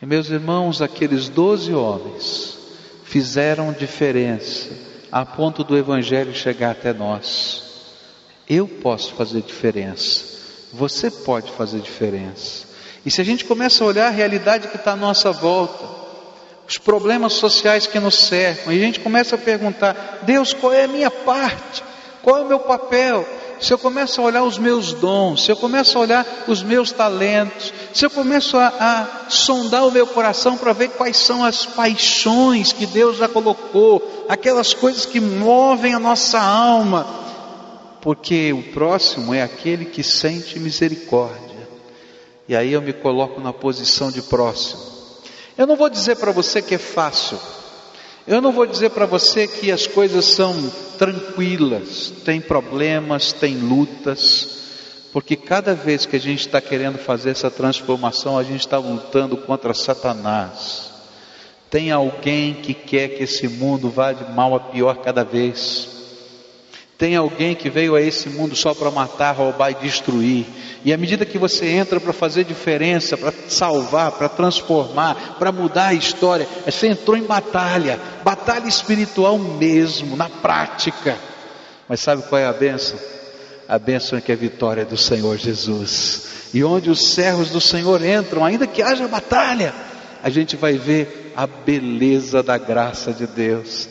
E 0.00 0.06
meus 0.06 0.30
irmãos, 0.30 0.80
aqueles 0.80 1.28
doze 1.28 1.74
homens 1.74 2.58
fizeram 3.04 3.72
diferença 3.72 4.70
a 5.12 5.26
ponto 5.26 5.64
do 5.64 5.76
Evangelho 5.76 6.34
chegar 6.34 6.70
até 6.70 6.92
nós. 6.92 7.62
Eu 8.48 8.66
posso 8.66 9.14
fazer 9.14 9.42
diferença, 9.42 10.24
você 10.72 11.10
pode 11.10 11.50
fazer 11.52 11.80
diferença. 11.80 12.68
E 13.04 13.10
se 13.10 13.20
a 13.20 13.24
gente 13.24 13.44
começa 13.44 13.82
a 13.82 13.86
olhar 13.86 14.06
a 14.08 14.10
realidade 14.10 14.68
que 14.68 14.76
está 14.76 14.92
à 14.92 14.96
nossa 14.96 15.32
volta, 15.32 15.84
os 16.68 16.78
problemas 16.78 17.32
sociais 17.32 17.86
que 17.86 17.98
nos 17.98 18.14
cercam, 18.14 18.72
e 18.72 18.78
a 18.78 18.80
gente 18.80 19.00
começa 19.00 19.34
a 19.34 19.38
perguntar: 19.38 20.20
Deus, 20.22 20.52
qual 20.52 20.72
é 20.72 20.84
a 20.84 20.88
minha 20.88 21.10
parte? 21.10 21.82
Qual 22.22 22.38
é 22.38 22.40
o 22.42 22.48
meu 22.48 22.60
papel? 22.60 23.26
se 23.60 23.74
eu 23.74 23.78
começo 23.78 24.20
a 24.20 24.24
olhar 24.24 24.42
os 24.42 24.58
meus 24.58 24.94
dons, 24.94 25.44
se 25.44 25.52
eu 25.52 25.56
começo 25.56 25.98
a 25.98 26.00
olhar 26.00 26.44
os 26.48 26.62
meus 26.62 26.90
talentos, 26.90 27.72
se 27.92 28.06
eu 28.06 28.10
começo 28.10 28.56
a, 28.56 28.68
a 28.68 29.30
sondar 29.30 29.86
o 29.86 29.90
meu 29.90 30.06
coração 30.06 30.56
para 30.56 30.72
ver 30.72 30.88
quais 30.90 31.18
são 31.18 31.44
as 31.44 31.66
paixões 31.66 32.72
que 32.72 32.86
Deus 32.86 33.18
já 33.18 33.28
colocou, 33.28 34.24
aquelas 34.28 34.72
coisas 34.72 35.04
que 35.04 35.20
movem 35.20 35.92
a 35.92 35.98
nossa 35.98 36.40
alma, 36.40 37.06
porque 38.00 38.50
o 38.52 38.62
próximo 38.72 39.34
é 39.34 39.42
aquele 39.42 39.84
que 39.84 40.02
sente 40.02 40.58
misericórdia. 40.58 41.68
E 42.48 42.56
aí 42.56 42.72
eu 42.72 42.80
me 42.80 42.94
coloco 42.94 43.40
na 43.40 43.52
posição 43.52 44.10
de 44.10 44.22
próximo. 44.22 44.80
Eu 45.56 45.66
não 45.66 45.76
vou 45.76 45.90
dizer 45.90 46.16
para 46.16 46.32
você 46.32 46.62
que 46.62 46.74
é 46.74 46.78
fácil. 46.78 47.38
Eu 48.26 48.40
não 48.40 48.52
vou 48.52 48.66
dizer 48.66 48.90
para 48.90 49.06
você 49.06 49.46
que 49.46 49.72
as 49.72 49.86
coisas 49.86 50.24
são 50.24 50.54
tranquilas, 50.98 52.12
tem 52.24 52.40
problemas, 52.40 53.32
tem 53.32 53.56
lutas, 53.56 54.58
porque 55.12 55.34
cada 55.34 55.74
vez 55.74 56.06
que 56.06 56.16
a 56.16 56.20
gente 56.20 56.40
está 56.40 56.60
querendo 56.60 56.98
fazer 56.98 57.30
essa 57.30 57.50
transformação, 57.50 58.38
a 58.38 58.42
gente 58.42 58.60
está 58.60 58.78
lutando 58.78 59.36
contra 59.36 59.74
Satanás. 59.74 60.90
Tem 61.70 61.90
alguém 61.90 62.54
que 62.54 62.74
quer 62.74 63.08
que 63.08 63.22
esse 63.22 63.48
mundo 63.48 63.88
vá 63.88 64.12
de 64.12 64.30
mal 64.32 64.54
a 64.54 64.60
pior 64.60 64.98
cada 64.98 65.24
vez. 65.24 65.99
Tem 67.00 67.16
alguém 67.16 67.54
que 67.54 67.70
veio 67.70 67.94
a 67.94 68.02
esse 68.02 68.28
mundo 68.28 68.54
só 68.54 68.74
para 68.74 68.90
matar, 68.90 69.32
roubar 69.32 69.70
e 69.70 69.74
destruir. 69.76 70.44
E 70.84 70.92
à 70.92 70.98
medida 70.98 71.24
que 71.24 71.38
você 71.38 71.64
entra 71.66 71.98
para 71.98 72.12
fazer 72.12 72.44
diferença, 72.44 73.16
para 73.16 73.32
salvar, 73.48 74.12
para 74.12 74.28
transformar, 74.28 75.36
para 75.38 75.50
mudar 75.50 75.86
a 75.86 75.94
história, 75.94 76.46
você 76.62 76.88
entrou 76.88 77.16
em 77.16 77.22
batalha, 77.22 77.98
batalha 78.22 78.68
espiritual 78.68 79.38
mesmo, 79.38 80.14
na 80.14 80.28
prática. 80.28 81.16
Mas 81.88 82.00
sabe 82.00 82.22
qual 82.28 82.38
é 82.38 82.44
a 82.44 82.52
benção? 82.52 82.98
A 83.66 83.78
bênção 83.78 84.18
é 84.18 84.20
que 84.20 84.30
é 84.30 84.34
a 84.34 84.38
vitória 84.38 84.84
do 84.84 84.98
Senhor 84.98 85.38
Jesus. 85.38 86.50
E 86.52 86.62
onde 86.62 86.90
os 86.90 87.14
servos 87.14 87.48
do 87.48 87.62
Senhor 87.62 88.04
entram, 88.04 88.44
ainda 88.44 88.66
que 88.66 88.82
haja 88.82 89.08
batalha, 89.08 89.72
a 90.22 90.28
gente 90.28 90.54
vai 90.54 90.74
ver 90.74 91.32
a 91.34 91.46
beleza 91.46 92.42
da 92.42 92.58
graça 92.58 93.10
de 93.10 93.26
Deus. 93.26 93.88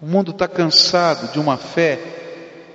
O 0.00 0.06
mundo 0.06 0.30
está 0.30 0.48
cansado 0.48 1.30
de 1.30 1.38
uma 1.38 1.58
fé 1.58 2.17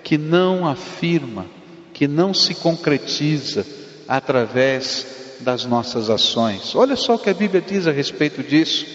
que 0.03 0.17
não 0.17 0.67
afirma, 0.67 1.45
que 1.93 2.07
não 2.07 2.33
se 2.33 2.55
concretiza 2.55 3.65
através 4.07 5.05
das 5.39 5.65
nossas 5.65 6.09
ações. 6.09 6.75
Olha 6.75 6.95
só 6.95 7.15
o 7.15 7.19
que 7.19 7.29
a 7.29 7.33
Bíblia 7.33 7.61
diz 7.61 7.87
a 7.87 7.91
respeito 7.91 8.43
disso. 8.43 8.85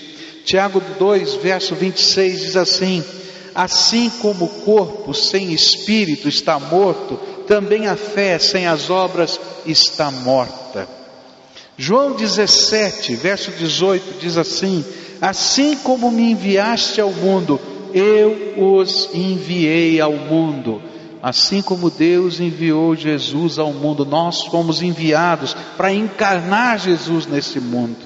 Tiago 0.44 0.82
2, 0.98 1.36
verso 1.36 1.74
26 1.74 2.40
diz 2.40 2.56
assim: 2.56 3.04
Assim 3.54 4.10
como 4.10 4.46
o 4.46 4.48
corpo 4.64 5.14
sem 5.14 5.52
espírito 5.52 6.28
está 6.28 6.58
morto, 6.58 7.18
também 7.46 7.86
a 7.86 7.96
fé 7.96 8.38
sem 8.38 8.66
as 8.66 8.90
obras 8.90 9.40
está 9.66 10.10
morta. 10.10 10.88
João 11.76 12.12
17, 12.12 13.14
verso 13.14 13.50
18 13.52 14.20
diz 14.20 14.36
assim: 14.36 14.84
Assim 15.20 15.76
como 15.76 16.10
me 16.10 16.32
enviaste 16.32 17.00
ao 17.00 17.12
mundo, 17.12 17.60
eu 17.94 18.54
os 18.56 19.10
enviei 19.14 20.00
ao 20.00 20.12
mundo. 20.12 20.82
Assim 21.22 21.60
como 21.60 21.90
Deus 21.90 22.38
enviou 22.38 22.94
Jesus 22.94 23.58
ao 23.58 23.72
mundo, 23.72 24.04
nós 24.04 24.44
fomos 24.44 24.82
enviados 24.82 25.54
para 25.76 25.92
encarnar 25.92 26.78
Jesus 26.78 27.26
nesse 27.26 27.58
mundo. 27.58 27.96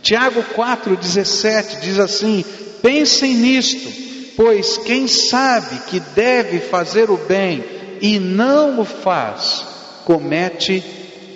Tiago 0.00 0.42
4,17 0.54 1.80
diz 1.80 1.98
assim: 1.98 2.44
Pensem 2.80 3.34
nisto, 3.34 3.88
pois 4.36 4.78
quem 4.78 5.08
sabe 5.08 5.80
que 5.88 5.98
deve 5.98 6.60
fazer 6.60 7.10
o 7.10 7.16
bem 7.16 7.64
e 8.00 8.18
não 8.18 8.80
o 8.80 8.84
faz, 8.84 9.64
comete 10.04 10.82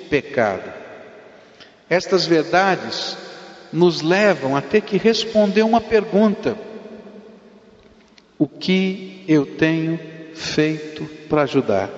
pecado. 0.09 0.73
Estas 1.89 2.27
verdades 2.27 3.17
nos 3.73 4.01
levam 4.01 4.57
a 4.57 4.61
ter 4.61 4.83
que 4.83 4.97
responder 4.97 5.63
uma 5.63 5.81
pergunta: 5.81 6.57
O 8.39 8.47
que 8.47 9.25
eu 9.27 9.45
tenho 9.45 10.16
feito 10.37 11.05
para 11.29 11.43
ajudar? 11.43 11.91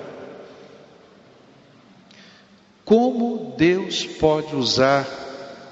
Como 2.83 3.53
Deus 3.57 4.05
pode 4.05 4.55
usar 4.55 5.07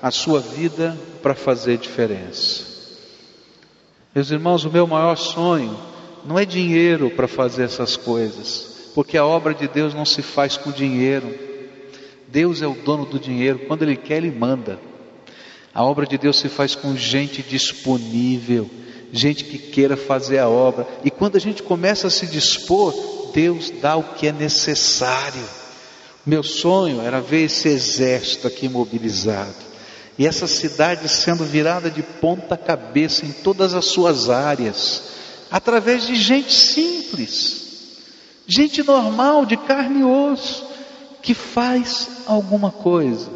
a 0.02 0.12
sua 0.12 0.40
vida 0.40 0.96
para 1.24 1.34
fazer 1.34 1.78
diferença? 1.78 2.66
Meus 4.14 4.30
irmãos, 4.30 4.66
o 4.66 4.72
meu 4.72 4.86
maior 4.86 5.16
sonho 5.16 5.76
não 6.26 6.38
é 6.38 6.46
dinheiro 6.46 7.10
para 7.10 7.28
fazer 7.28 7.64
essas 7.64 7.96
coisas 7.96 8.78
porque 8.98 9.16
a 9.16 9.24
obra 9.24 9.54
de 9.54 9.68
Deus 9.68 9.94
não 9.94 10.06
se 10.06 10.24
faz 10.24 10.58
com 10.58 10.72
dinheiro. 10.72 11.32
Deus 12.28 12.64
é 12.64 12.68
o 12.68 12.74
dono 12.74 13.06
do 13.06 13.20
dinheiro, 13.20 13.60
quando 13.68 13.84
Ele 13.84 13.96
quer, 13.96 14.18
Ele 14.18 14.32
manda. 14.32 14.80
A 15.72 15.84
obra 15.84 16.08
de 16.08 16.18
Deus 16.18 16.40
se 16.40 16.50
faz 16.50 16.74
com 16.74 16.96
gente 16.96 17.44
disponível, 17.44 18.68
gente 19.12 19.44
que 19.44 19.58
queira 19.58 19.96
fazer 19.96 20.40
a 20.40 20.50
obra. 20.50 20.88
E 21.04 21.12
quando 21.12 21.36
a 21.36 21.40
gente 21.40 21.64
começa 21.64 22.08
a 22.08 22.10
se 22.10 22.28
dispor, 22.28 22.94
Deus 23.34 23.72
dá 23.82 23.96
o 23.96 24.16
que 24.16 24.28
é 24.28 24.32
necessário. 24.32 25.44
Meu 26.26 26.44
sonho 26.44 27.02
era 27.02 27.22
ver 27.22 27.46
esse 27.46 27.68
exército 27.68 28.48
aqui 28.48 28.68
mobilizado. 28.68 29.68
E 30.18 30.26
essa 30.26 30.48
cidade 30.48 31.08
sendo 31.08 31.46
virada 31.46 31.90
de 31.90 32.02
ponta 32.02 32.58
cabeça 32.58 33.26
em 33.26 33.32
todas 33.32 33.74
as 33.74 33.86
suas 33.86 34.30
áreas, 34.30 35.04
através 35.52 36.08
de 36.08 36.16
gente 36.16 36.52
simples, 36.52 37.68
Gente 38.48 38.82
normal, 38.82 39.46
de 39.46 39.58
carne 39.58 40.00
e 40.00 40.04
osso, 40.06 40.66
que 41.22 41.34
faz 41.34 42.24
alguma 42.26 42.72
coisa. 42.72 43.30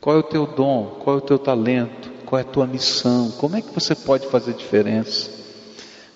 Qual 0.00 0.14
é 0.14 0.20
o 0.20 0.22
teu 0.22 0.46
dom? 0.46 1.00
Qual 1.02 1.16
é 1.16 1.18
o 1.18 1.22
teu 1.22 1.36
talento? 1.36 2.09
Qual 2.30 2.38
é 2.38 2.42
a 2.42 2.46
tua 2.46 2.64
missão? 2.64 3.32
Como 3.32 3.56
é 3.56 3.60
que 3.60 3.74
você 3.74 3.92
pode 3.92 4.28
fazer 4.28 4.54
diferença? 4.54 5.28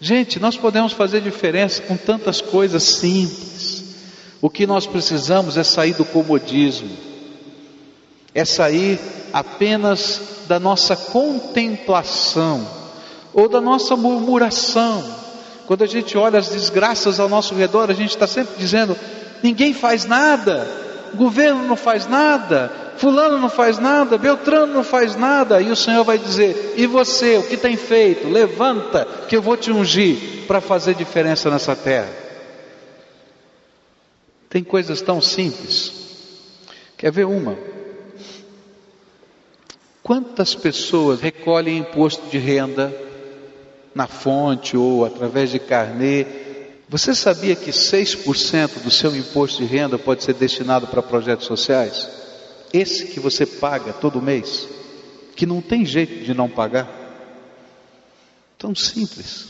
Gente, 0.00 0.38
nós 0.38 0.57
podemos 0.57 0.92
fazer 0.92 1.20
diferença 1.20 1.83
com 1.83 1.96
tantas 1.96 2.40
coisas 2.40 2.85
simples. 2.85 3.85
O 4.40 4.48
que 4.48 4.64
nós 4.66 4.87
precisamos 4.87 5.57
é 5.57 5.64
sair 5.64 5.94
do 5.94 6.05
comodismo, 6.05 6.96
é 8.33 8.44
sair 8.44 9.00
apenas 9.33 10.20
da 10.46 10.61
nossa 10.61 10.94
contemplação 10.94 12.64
ou 13.33 13.48
da 13.48 13.61
nossa 13.61 13.96
murmuração 13.96 15.24
quando 15.66 15.83
a 15.83 15.87
gente 15.87 16.16
olha 16.16 16.38
as 16.38 16.48
desgraças 16.48 17.18
ao 17.18 17.29
nosso 17.29 17.55
redor, 17.55 17.90
a 17.90 17.94
gente 17.94 18.11
está 18.11 18.27
sempre 18.27 18.55
dizendo: 18.59 18.96
ninguém 19.42 19.72
faz 19.72 20.05
nada, 20.05 20.68
o 21.12 21.16
governo 21.16 21.64
não 21.64 21.77
faz 21.77 22.07
nada, 22.07 22.70
Fulano 22.97 23.39
não 23.39 23.49
faz 23.49 23.79
nada, 23.79 24.19
Beltrano 24.19 24.73
não 24.73 24.85
faz 24.85 25.17
nada, 25.17 25.61
e 25.61 25.71
o 25.71 25.77
Senhor 25.77 26.05
vai 26.05 26.19
dizer: 26.19 26.75
e 26.77 26.87
você, 26.87 27.37
o 27.39 27.43
que 27.43 27.57
tem 27.57 27.77
feito? 27.77 28.29
Levanta, 28.29 29.07
que 29.29 29.37
eu 29.37 29.43
vou 29.43 29.57
te 29.57 29.71
ungir 29.71 30.47
para 30.47 30.61
fazer 30.61 30.95
diferença 30.95 31.51
nessa 31.51 31.75
terra. 31.75 32.13
Tem 34.49 34.63
coisas 34.63 35.01
tão 35.01 35.21
simples. 35.21 35.93
Quer 36.97 37.11
ver 37.11 37.25
uma? 37.25 37.59
Quantas 40.03 40.55
pessoas 40.55 41.21
recolhem 41.21 41.79
imposto 41.79 42.29
de 42.29 42.39
renda 42.39 42.95
na 43.95 44.07
fonte 44.07 44.77
ou 44.77 45.05
através 45.05 45.51
de 45.51 45.59
carnê. 45.59 46.27
Você 46.89 47.15
sabia 47.15 47.55
que 47.55 47.71
6% 47.71 48.83
do 48.83 48.91
seu 48.91 49.15
imposto 49.17 49.63
de 49.63 49.65
renda 49.65 49.99
pode 49.99 50.25
ser 50.25 50.35
destinado 50.35 50.87
para 50.89 51.03
projetos 51.03 51.47
sociais? 51.47 52.24
Esse 52.75 53.07
que 53.07 53.21
você 53.21 53.47
paga 53.47 53.93
todo 53.93 54.21
mês, 54.21 54.69
que 55.35 55.47
não 55.47 55.63
tem 55.63 55.87
jeito 55.87 56.25
de 56.25 56.35
não 56.35 56.49
pagar. 56.49 56.91
Tão 58.59 58.75
simples. 58.75 59.49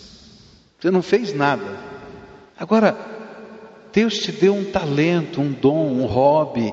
Você 0.78 0.90
não 0.90 1.02
fez 1.02 1.34
nada. 1.34 1.78
Agora, 2.56 2.96
Deus 3.92 4.18
te 4.18 4.30
deu 4.30 4.54
um 4.54 4.70
talento, 4.70 5.40
um 5.40 5.50
dom, 5.50 5.86
um 5.86 6.04
hobby, 6.04 6.72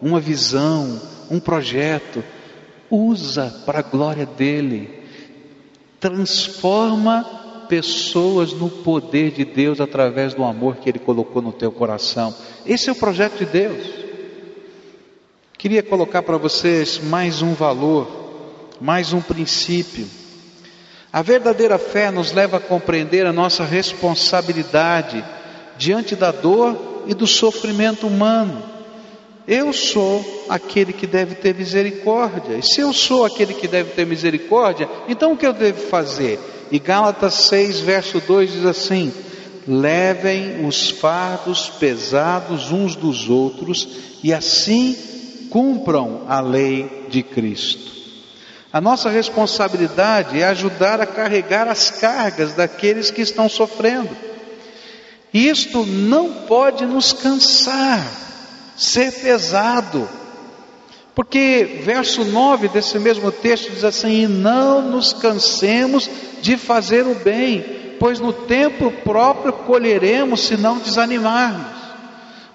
uma 0.00 0.20
visão, 0.20 1.00
um 1.30 1.40
projeto. 1.40 2.22
Usa 2.90 3.62
para 3.64 3.80
a 3.80 3.82
glória 3.82 4.26
dele 4.26 4.98
transforma 6.00 7.66
pessoas 7.68 8.52
no 8.52 8.70
poder 8.70 9.32
de 9.32 9.44
Deus 9.44 9.80
através 9.80 10.34
do 10.34 10.44
amor 10.44 10.76
que 10.76 10.88
Ele 10.88 10.98
colocou 10.98 11.42
no 11.42 11.52
teu 11.52 11.70
coração. 11.70 12.34
Esse 12.64 12.88
é 12.88 12.92
o 12.92 12.96
projeto 12.96 13.38
de 13.38 13.46
Deus. 13.46 13.97
Queria 15.58 15.82
colocar 15.82 16.22
para 16.22 16.36
vocês 16.36 17.00
mais 17.02 17.42
um 17.42 17.52
valor, 17.52 18.06
mais 18.80 19.12
um 19.12 19.20
princípio. 19.20 20.06
A 21.12 21.20
verdadeira 21.20 21.76
fé 21.78 22.12
nos 22.12 22.30
leva 22.30 22.58
a 22.58 22.60
compreender 22.60 23.26
a 23.26 23.32
nossa 23.32 23.64
responsabilidade 23.64 25.24
diante 25.76 26.14
da 26.14 26.30
dor 26.30 27.02
e 27.08 27.12
do 27.12 27.26
sofrimento 27.26 28.06
humano. 28.06 28.62
Eu 29.48 29.72
sou 29.72 30.46
aquele 30.48 30.92
que 30.92 31.08
deve 31.08 31.34
ter 31.34 31.56
misericórdia. 31.56 32.54
E 32.56 32.62
se 32.62 32.80
eu 32.80 32.92
sou 32.92 33.24
aquele 33.24 33.52
que 33.52 33.66
deve 33.66 33.90
ter 33.90 34.06
misericórdia, 34.06 34.88
então 35.08 35.32
o 35.32 35.36
que 35.36 35.46
eu 35.46 35.52
devo 35.52 35.80
fazer? 35.88 36.38
E 36.70 36.78
Gálatas 36.78 37.34
6, 37.34 37.80
verso 37.80 38.20
2 38.20 38.52
diz 38.52 38.64
assim: 38.64 39.12
Levem 39.66 40.64
os 40.64 40.88
fardos 40.88 41.68
pesados 41.68 42.70
uns 42.70 42.94
dos 42.94 43.28
outros 43.28 43.88
e 44.22 44.32
assim 44.32 45.17
cumpram 45.50 46.22
a 46.28 46.40
lei 46.40 47.06
de 47.08 47.22
Cristo. 47.22 47.98
A 48.72 48.80
nossa 48.80 49.08
responsabilidade 49.08 50.40
é 50.40 50.44
ajudar 50.44 51.00
a 51.00 51.06
carregar 51.06 51.66
as 51.68 51.90
cargas 51.90 52.52
daqueles 52.52 53.10
que 53.10 53.22
estão 53.22 53.48
sofrendo. 53.48 54.14
Isto 55.32 55.84
não 55.84 56.32
pode 56.46 56.84
nos 56.84 57.12
cansar 57.12 58.06
ser 58.76 59.12
pesado, 59.12 60.08
Porque 61.14 61.80
verso 61.82 62.24
9 62.24 62.68
desse 62.68 62.96
mesmo 62.98 63.32
texto 63.32 63.72
diz 63.72 63.82
assim: 63.82 64.22
E 64.22 64.28
não 64.28 64.80
nos 64.80 65.12
cansemos 65.12 66.08
de 66.40 66.56
fazer 66.56 67.04
o 67.06 67.14
bem, 67.16 67.96
pois 67.98 68.20
no 68.20 68.32
tempo 68.32 68.92
próprio 69.02 69.52
colheremos 69.52 70.42
se 70.46 70.56
não 70.56 70.78
desanimarmos. 70.78 71.77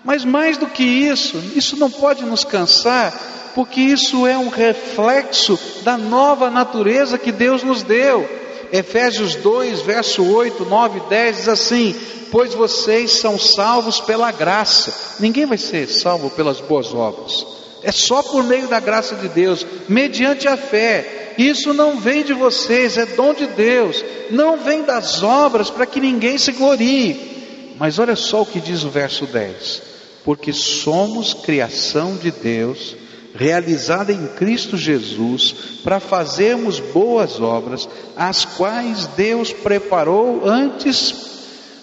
Mas 0.03 0.25
mais 0.25 0.57
do 0.57 0.67
que 0.67 0.83
isso, 0.83 1.37
isso 1.55 1.77
não 1.77 1.89
pode 1.89 2.25
nos 2.25 2.43
cansar, 2.43 3.51
porque 3.55 3.79
isso 3.79 4.27
é 4.27 4.37
um 4.37 4.49
reflexo 4.49 5.57
da 5.83 5.97
nova 5.97 6.49
natureza 6.49 7.17
que 7.17 7.31
Deus 7.31 7.63
nos 7.63 7.83
deu. 7.83 8.27
Efésios 8.71 9.35
2, 9.35 9.81
verso 9.81 10.23
8, 10.23 10.65
9 10.65 10.97
e 10.97 11.09
10 11.09 11.37
diz 11.37 11.47
assim: 11.47 11.95
Pois 12.31 12.53
vocês 12.53 13.13
são 13.13 13.39
salvos 13.39 14.01
pela 14.01 14.31
graça. 14.31 15.15
Ninguém 15.19 15.45
vai 15.45 15.57
ser 15.57 15.87
salvo 15.87 16.29
pelas 16.31 16.59
boas 16.59 16.93
obras. 16.93 17.45
É 17.83 17.91
só 17.91 18.23
por 18.23 18.43
meio 18.43 18.67
da 18.67 18.79
graça 18.79 19.15
de 19.15 19.27
Deus, 19.29 19.65
mediante 19.87 20.47
a 20.47 20.57
fé. 20.57 21.33
Isso 21.37 21.73
não 21.73 21.99
vem 21.99 22.23
de 22.23 22.33
vocês, 22.33 22.97
é 22.97 23.05
dom 23.05 23.33
de 23.33 23.47
Deus. 23.47 24.03
Não 24.31 24.57
vem 24.57 24.83
das 24.83 25.23
obras 25.23 25.69
para 25.69 25.85
que 25.85 25.99
ninguém 25.99 26.37
se 26.37 26.51
glorie. 26.51 27.75
Mas 27.77 27.99
olha 27.99 28.15
só 28.15 28.41
o 28.41 28.45
que 28.45 28.59
diz 28.59 28.83
o 28.83 28.89
verso 28.89 29.25
10: 29.25 29.92
Porque 30.23 30.53
somos 30.53 31.33
criação 31.33 32.15
de 32.15 32.31
Deus 32.31 32.95
realizada 33.35 34.11
em 34.11 34.27
Cristo 34.27 34.77
Jesus, 34.77 35.55
para 35.83 35.99
fazermos 35.99 36.79
boas 36.79 37.41
obras, 37.41 37.89
as 38.15 38.45
quais 38.45 39.07
Deus 39.07 39.51
preparou 39.51 40.45
antes, 40.45 41.15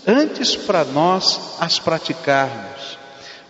antes 0.07 0.55
para 0.55 0.85
nós 0.85 1.57
as 1.59 1.79
praticarmos. 1.79 2.71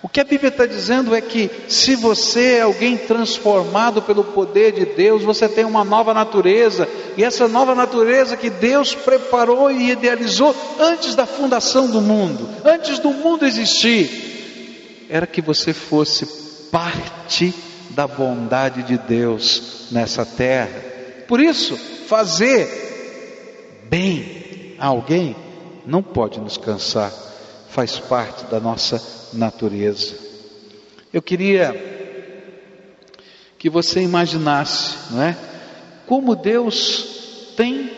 O 0.02 0.08
que 0.08 0.18
a 0.18 0.24
Bíblia 0.24 0.48
está 0.48 0.64
dizendo 0.64 1.14
é 1.14 1.20
que 1.20 1.50
se 1.68 1.94
você 1.94 2.54
é 2.54 2.60
alguém 2.62 2.96
transformado 2.96 4.00
pelo 4.00 4.24
poder 4.24 4.72
de 4.72 4.86
Deus, 4.86 5.22
você 5.22 5.46
tem 5.46 5.66
uma 5.66 5.84
nova 5.84 6.14
natureza, 6.14 6.88
e 7.18 7.22
essa 7.22 7.46
nova 7.46 7.74
natureza 7.74 8.34
que 8.34 8.48
Deus 8.48 8.94
preparou 8.94 9.70
e 9.70 9.90
idealizou 9.90 10.56
antes 10.78 11.14
da 11.14 11.26
fundação 11.26 11.90
do 11.90 12.00
mundo, 12.00 12.48
antes 12.64 12.98
do 12.98 13.10
mundo 13.10 13.44
existir, 13.44 14.29
era 15.10 15.26
que 15.26 15.42
você 15.42 15.74
fosse 15.74 16.24
parte 16.70 17.52
da 17.90 18.06
bondade 18.06 18.84
de 18.84 18.96
Deus 18.96 19.88
nessa 19.90 20.24
terra. 20.24 20.80
Por 21.26 21.40
isso, 21.40 21.76
fazer 21.76 23.86
bem 23.90 24.76
a 24.78 24.86
alguém 24.86 25.34
não 25.84 26.02
pode 26.02 26.38
nos 26.38 26.56
cansar, 26.56 27.12
faz 27.68 27.98
parte 27.98 28.44
da 28.44 28.60
nossa 28.60 29.02
natureza. 29.32 30.14
Eu 31.12 31.20
queria 31.20 31.74
que 33.58 33.68
você 33.68 34.00
imaginasse, 34.00 35.12
não 35.12 35.22
é? 35.22 35.36
Como 36.06 36.36
Deus 36.36 37.52
tem 37.56 37.90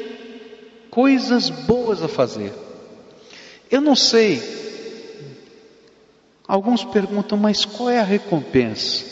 coisas 0.90 1.51
boas 1.51 2.03
a 2.03 2.09
fazer. 2.09 2.53
Eu 3.70 3.81
não 3.81 3.94
sei. 3.94 4.62
Alguns 6.53 6.85
perguntam, 6.85 7.38
mas 7.38 7.65
qual 7.65 7.88
é 7.88 7.99
a 7.99 8.05
recompensa? 8.05 9.07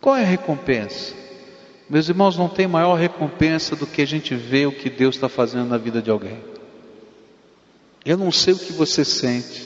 Qual 0.00 0.16
é 0.16 0.24
a 0.24 0.26
recompensa? 0.26 1.14
Meus 1.88 2.08
irmãos, 2.08 2.36
não 2.36 2.48
tem 2.48 2.66
maior 2.66 2.96
recompensa 2.96 3.76
do 3.76 3.86
que 3.86 4.02
a 4.02 4.04
gente 4.04 4.34
ver 4.34 4.66
o 4.66 4.72
que 4.72 4.90
Deus 4.90 5.14
está 5.14 5.28
fazendo 5.28 5.68
na 5.68 5.78
vida 5.78 6.02
de 6.02 6.10
alguém. 6.10 6.40
Eu 8.04 8.16
não 8.16 8.32
sei 8.32 8.54
o 8.54 8.58
que 8.58 8.72
você 8.72 9.04
sente, 9.04 9.64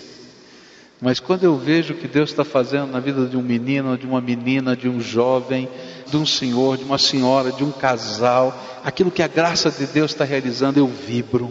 mas 1.00 1.20
quando 1.20 1.44
eu 1.44 1.56
vejo 1.56 1.94
o 1.94 1.96
que 1.96 2.06
Deus 2.06 2.28
está 2.28 2.44
fazendo 2.44 2.92
na 2.92 3.00
vida 3.00 3.24
de 3.24 3.38
um 3.38 3.42
menino, 3.42 3.96
de 3.96 4.04
uma 4.04 4.20
menina, 4.20 4.76
de 4.76 4.90
um 4.90 5.00
jovem, 5.00 5.70
de 6.06 6.18
um 6.18 6.26
senhor, 6.26 6.76
de 6.76 6.84
uma 6.84 6.98
senhora, 6.98 7.50
de 7.50 7.64
um 7.64 7.72
casal, 7.72 8.54
aquilo 8.84 9.10
que 9.10 9.22
a 9.22 9.26
graça 9.26 9.70
de 9.70 9.86
Deus 9.86 10.10
está 10.10 10.24
realizando, 10.24 10.78
eu 10.78 10.86
vibro, 10.86 11.50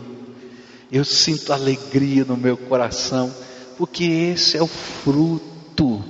eu 0.92 1.04
sinto 1.04 1.52
alegria 1.52 2.24
no 2.24 2.38
meu 2.38 2.56
coração, 2.56 3.34
porque 3.78 4.04
esse 4.04 4.58
é 4.58 4.62
o 4.62 4.68
fruto 4.68 6.04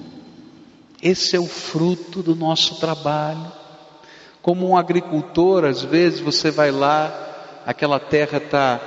esse 1.03 1.35
é 1.35 1.39
o 1.39 1.45
fruto 1.45 2.23
do 2.23 2.33
nosso 2.33 2.75
trabalho. 2.75 3.51
Como 4.41 4.69
um 4.69 4.77
agricultor, 4.77 5.65
às 5.65 5.81
vezes 5.81 6.21
você 6.21 6.49
vai 6.49 6.71
lá, 6.71 7.61
aquela 7.65 7.99
terra 7.99 8.37
está 8.37 8.77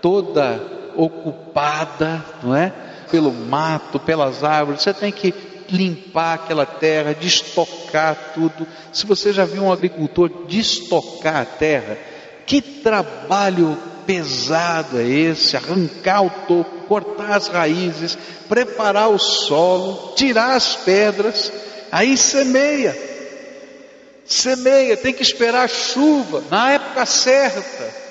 toda 0.00 0.62
ocupada, 0.96 2.24
não 2.44 2.54
é? 2.54 2.72
Pelo 3.10 3.32
mato, 3.32 3.98
pelas 3.98 4.44
árvores, 4.44 4.82
você 4.82 4.94
tem 4.94 5.10
que 5.10 5.34
limpar 5.68 6.34
aquela 6.34 6.64
terra, 6.64 7.12
destocar 7.12 8.32
tudo. 8.34 8.64
Se 8.92 9.04
você 9.04 9.32
já 9.32 9.44
viu 9.44 9.64
um 9.64 9.72
agricultor 9.72 10.30
destocar 10.46 11.38
a 11.38 11.44
terra, 11.44 11.98
que 12.46 12.62
trabalho 12.62 13.76
pesado 14.08 14.98
é 14.98 15.06
esse? 15.06 15.54
Arrancar 15.54 16.22
o 16.22 16.30
toco, 16.30 16.86
cortar 16.88 17.36
as 17.36 17.46
raízes, 17.48 18.16
preparar 18.48 19.10
o 19.10 19.18
solo, 19.18 20.14
tirar 20.14 20.54
as 20.54 20.74
pedras, 20.76 21.52
aí 21.92 22.16
semeia. 22.16 22.96
Semeia, 24.24 24.96
tem 24.96 25.12
que 25.12 25.22
esperar 25.22 25.64
a 25.64 25.68
chuva, 25.68 26.42
na 26.50 26.72
época 26.72 27.04
certa. 27.04 28.08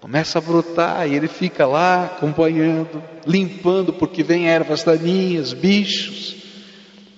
Começa 0.00 0.38
a 0.38 0.40
brotar 0.40 1.06
e 1.06 1.14
ele 1.14 1.28
fica 1.28 1.66
lá 1.66 2.06
acompanhando, 2.06 3.02
limpando, 3.26 3.92
porque 3.92 4.22
vem 4.22 4.48
ervas 4.48 4.82
daninhas, 4.82 5.52
bichos. 5.52 6.34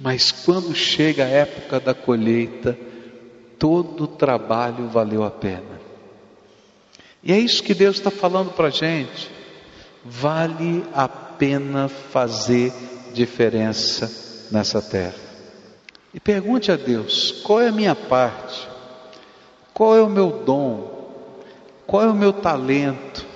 Mas 0.00 0.32
quando 0.32 0.74
chega 0.74 1.24
a 1.24 1.28
época 1.28 1.78
da 1.78 1.94
colheita, 1.94 2.76
todo 3.60 4.04
o 4.04 4.08
trabalho 4.08 4.88
valeu 4.88 5.22
a 5.22 5.30
pena. 5.30 5.77
E 7.28 7.32
é 7.32 7.38
isso 7.38 7.62
que 7.62 7.74
Deus 7.74 7.96
está 7.96 8.10
falando 8.10 8.52
para 8.52 8.68
a 8.68 8.70
gente. 8.70 9.30
Vale 10.02 10.82
a 10.94 11.06
pena 11.06 11.86
fazer 11.86 12.72
diferença 13.12 14.10
nessa 14.50 14.80
terra. 14.80 15.14
E 16.14 16.18
pergunte 16.18 16.72
a 16.72 16.76
Deus: 16.76 17.32
qual 17.44 17.60
é 17.60 17.68
a 17.68 17.72
minha 17.72 17.94
parte? 17.94 18.66
Qual 19.74 19.94
é 19.94 20.00
o 20.00 20.08
meu 20.08 20.42
dom? 20.46 21.12
Qual 21.86 22.02
é 22.02 22.06
o 22.06 22.14
meu 22.14 22.32
talento? 22.32 23.26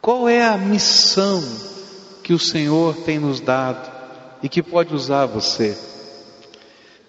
Qual 0.00 0.26
é 0.26 0.42
a 0.42 0.56
missão 0.56 1.44
que 2.24 2.32
o 2.32 2.38
Senhor 2.38 2.96
tem 3.04 3.18
nos 3.18 3.40
dado 3.40 3.92
e 4.42 4.48
que 4.48 4.62
pode 4.62 4.94
usar 4.94 5.26
você? 5.26 5.76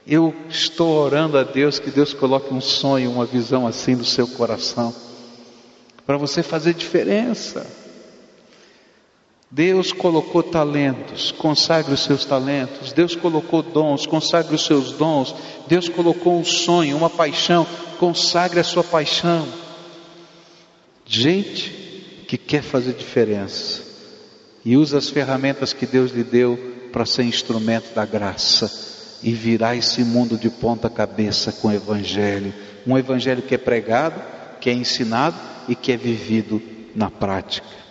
Eu 0.05 0.35
estou 0.49 0.97
orando 0.97 1.37
a 1.37 1.43
Deus 1.43 1.79
que 1.79 1.89
Deus 1.89 2.13
coloque 2.13 2.53
um 2.53 2.59
sonho, 2.59 3.09
uma 3.09 3.25
visão 3.25 3.65
assim 3.65 3.95
no 3.95 4.03
seu 4.03 4.27
coração, 4.27 4.93
para 6.05 6.17
você 6.17 6.43
fazer 6.43 6.73
diferença. 6.73 7.65
Deus 9.49 9.91
colocou 9.91 10.41
talentos, 10.41 11.31
consagre 11.31 11.93
os 11.93 12.03
seus 12.03 12.25
talentos. 12.25 12.91
Deus 12.91 13.15
colocou 13.15 13.61
dons, 13.61 14.07
consagre 14.07 14.55
os 14.55 14.65
seus 14.65 14.93
dons. 14.93 15.35
Deus 15.67 15.87
colocou 15.87 16.39
um 16.39 16.43
sonho, 16.43 16.97
uma 16.97 17.09
paixão, 17.09 17.65
consagre 17.99 18.59
a 18.59 18.63
sua 18.63 18.83
paixão. 18.83 19.47
Gente 21.05 22.25
que 22.27 22.35
quer 22.35 22.63
fazer 22.63 22.93
diferença 22.93 23.83
e 24.65 24.75
usa 24.75 24.97
as 24.97 25.09
ferramentas 25.09 25.71
que 25.71 25.85
Deus 25.85 26.11
lhe 26.11 26.23
deu 26.23 26.57
para 26.91 27.05
ser 27.05 27.23
instrumento 27.23 27.93
da 27.93 28.05
graça 28.05 28.71
e 29.21 29.33
virar 29.33 29.75
esse 29.75 30.03
mundo 30.03 30.35
de 30.35 30.49
ponta 30.49 30.89
cabeça 30.89 31.51
com 31.51 31.67
o 31.67 31.73
Evangelho. 31.73 32.51
Um 32.87 32.97
Evangelho 32.97 33.43
que 33.43 33.53
é 33.53 33.57
pregado, 33.59 34.19
que 34.59 34.69
é 34.69 34.73
ensinado 34.73 35.52
e 35.67 35.75
que 35.75 35.91
é 35.91 35.97
vivido 35.97 36.61
na 36.95 37.09
prática. 37.09 37.82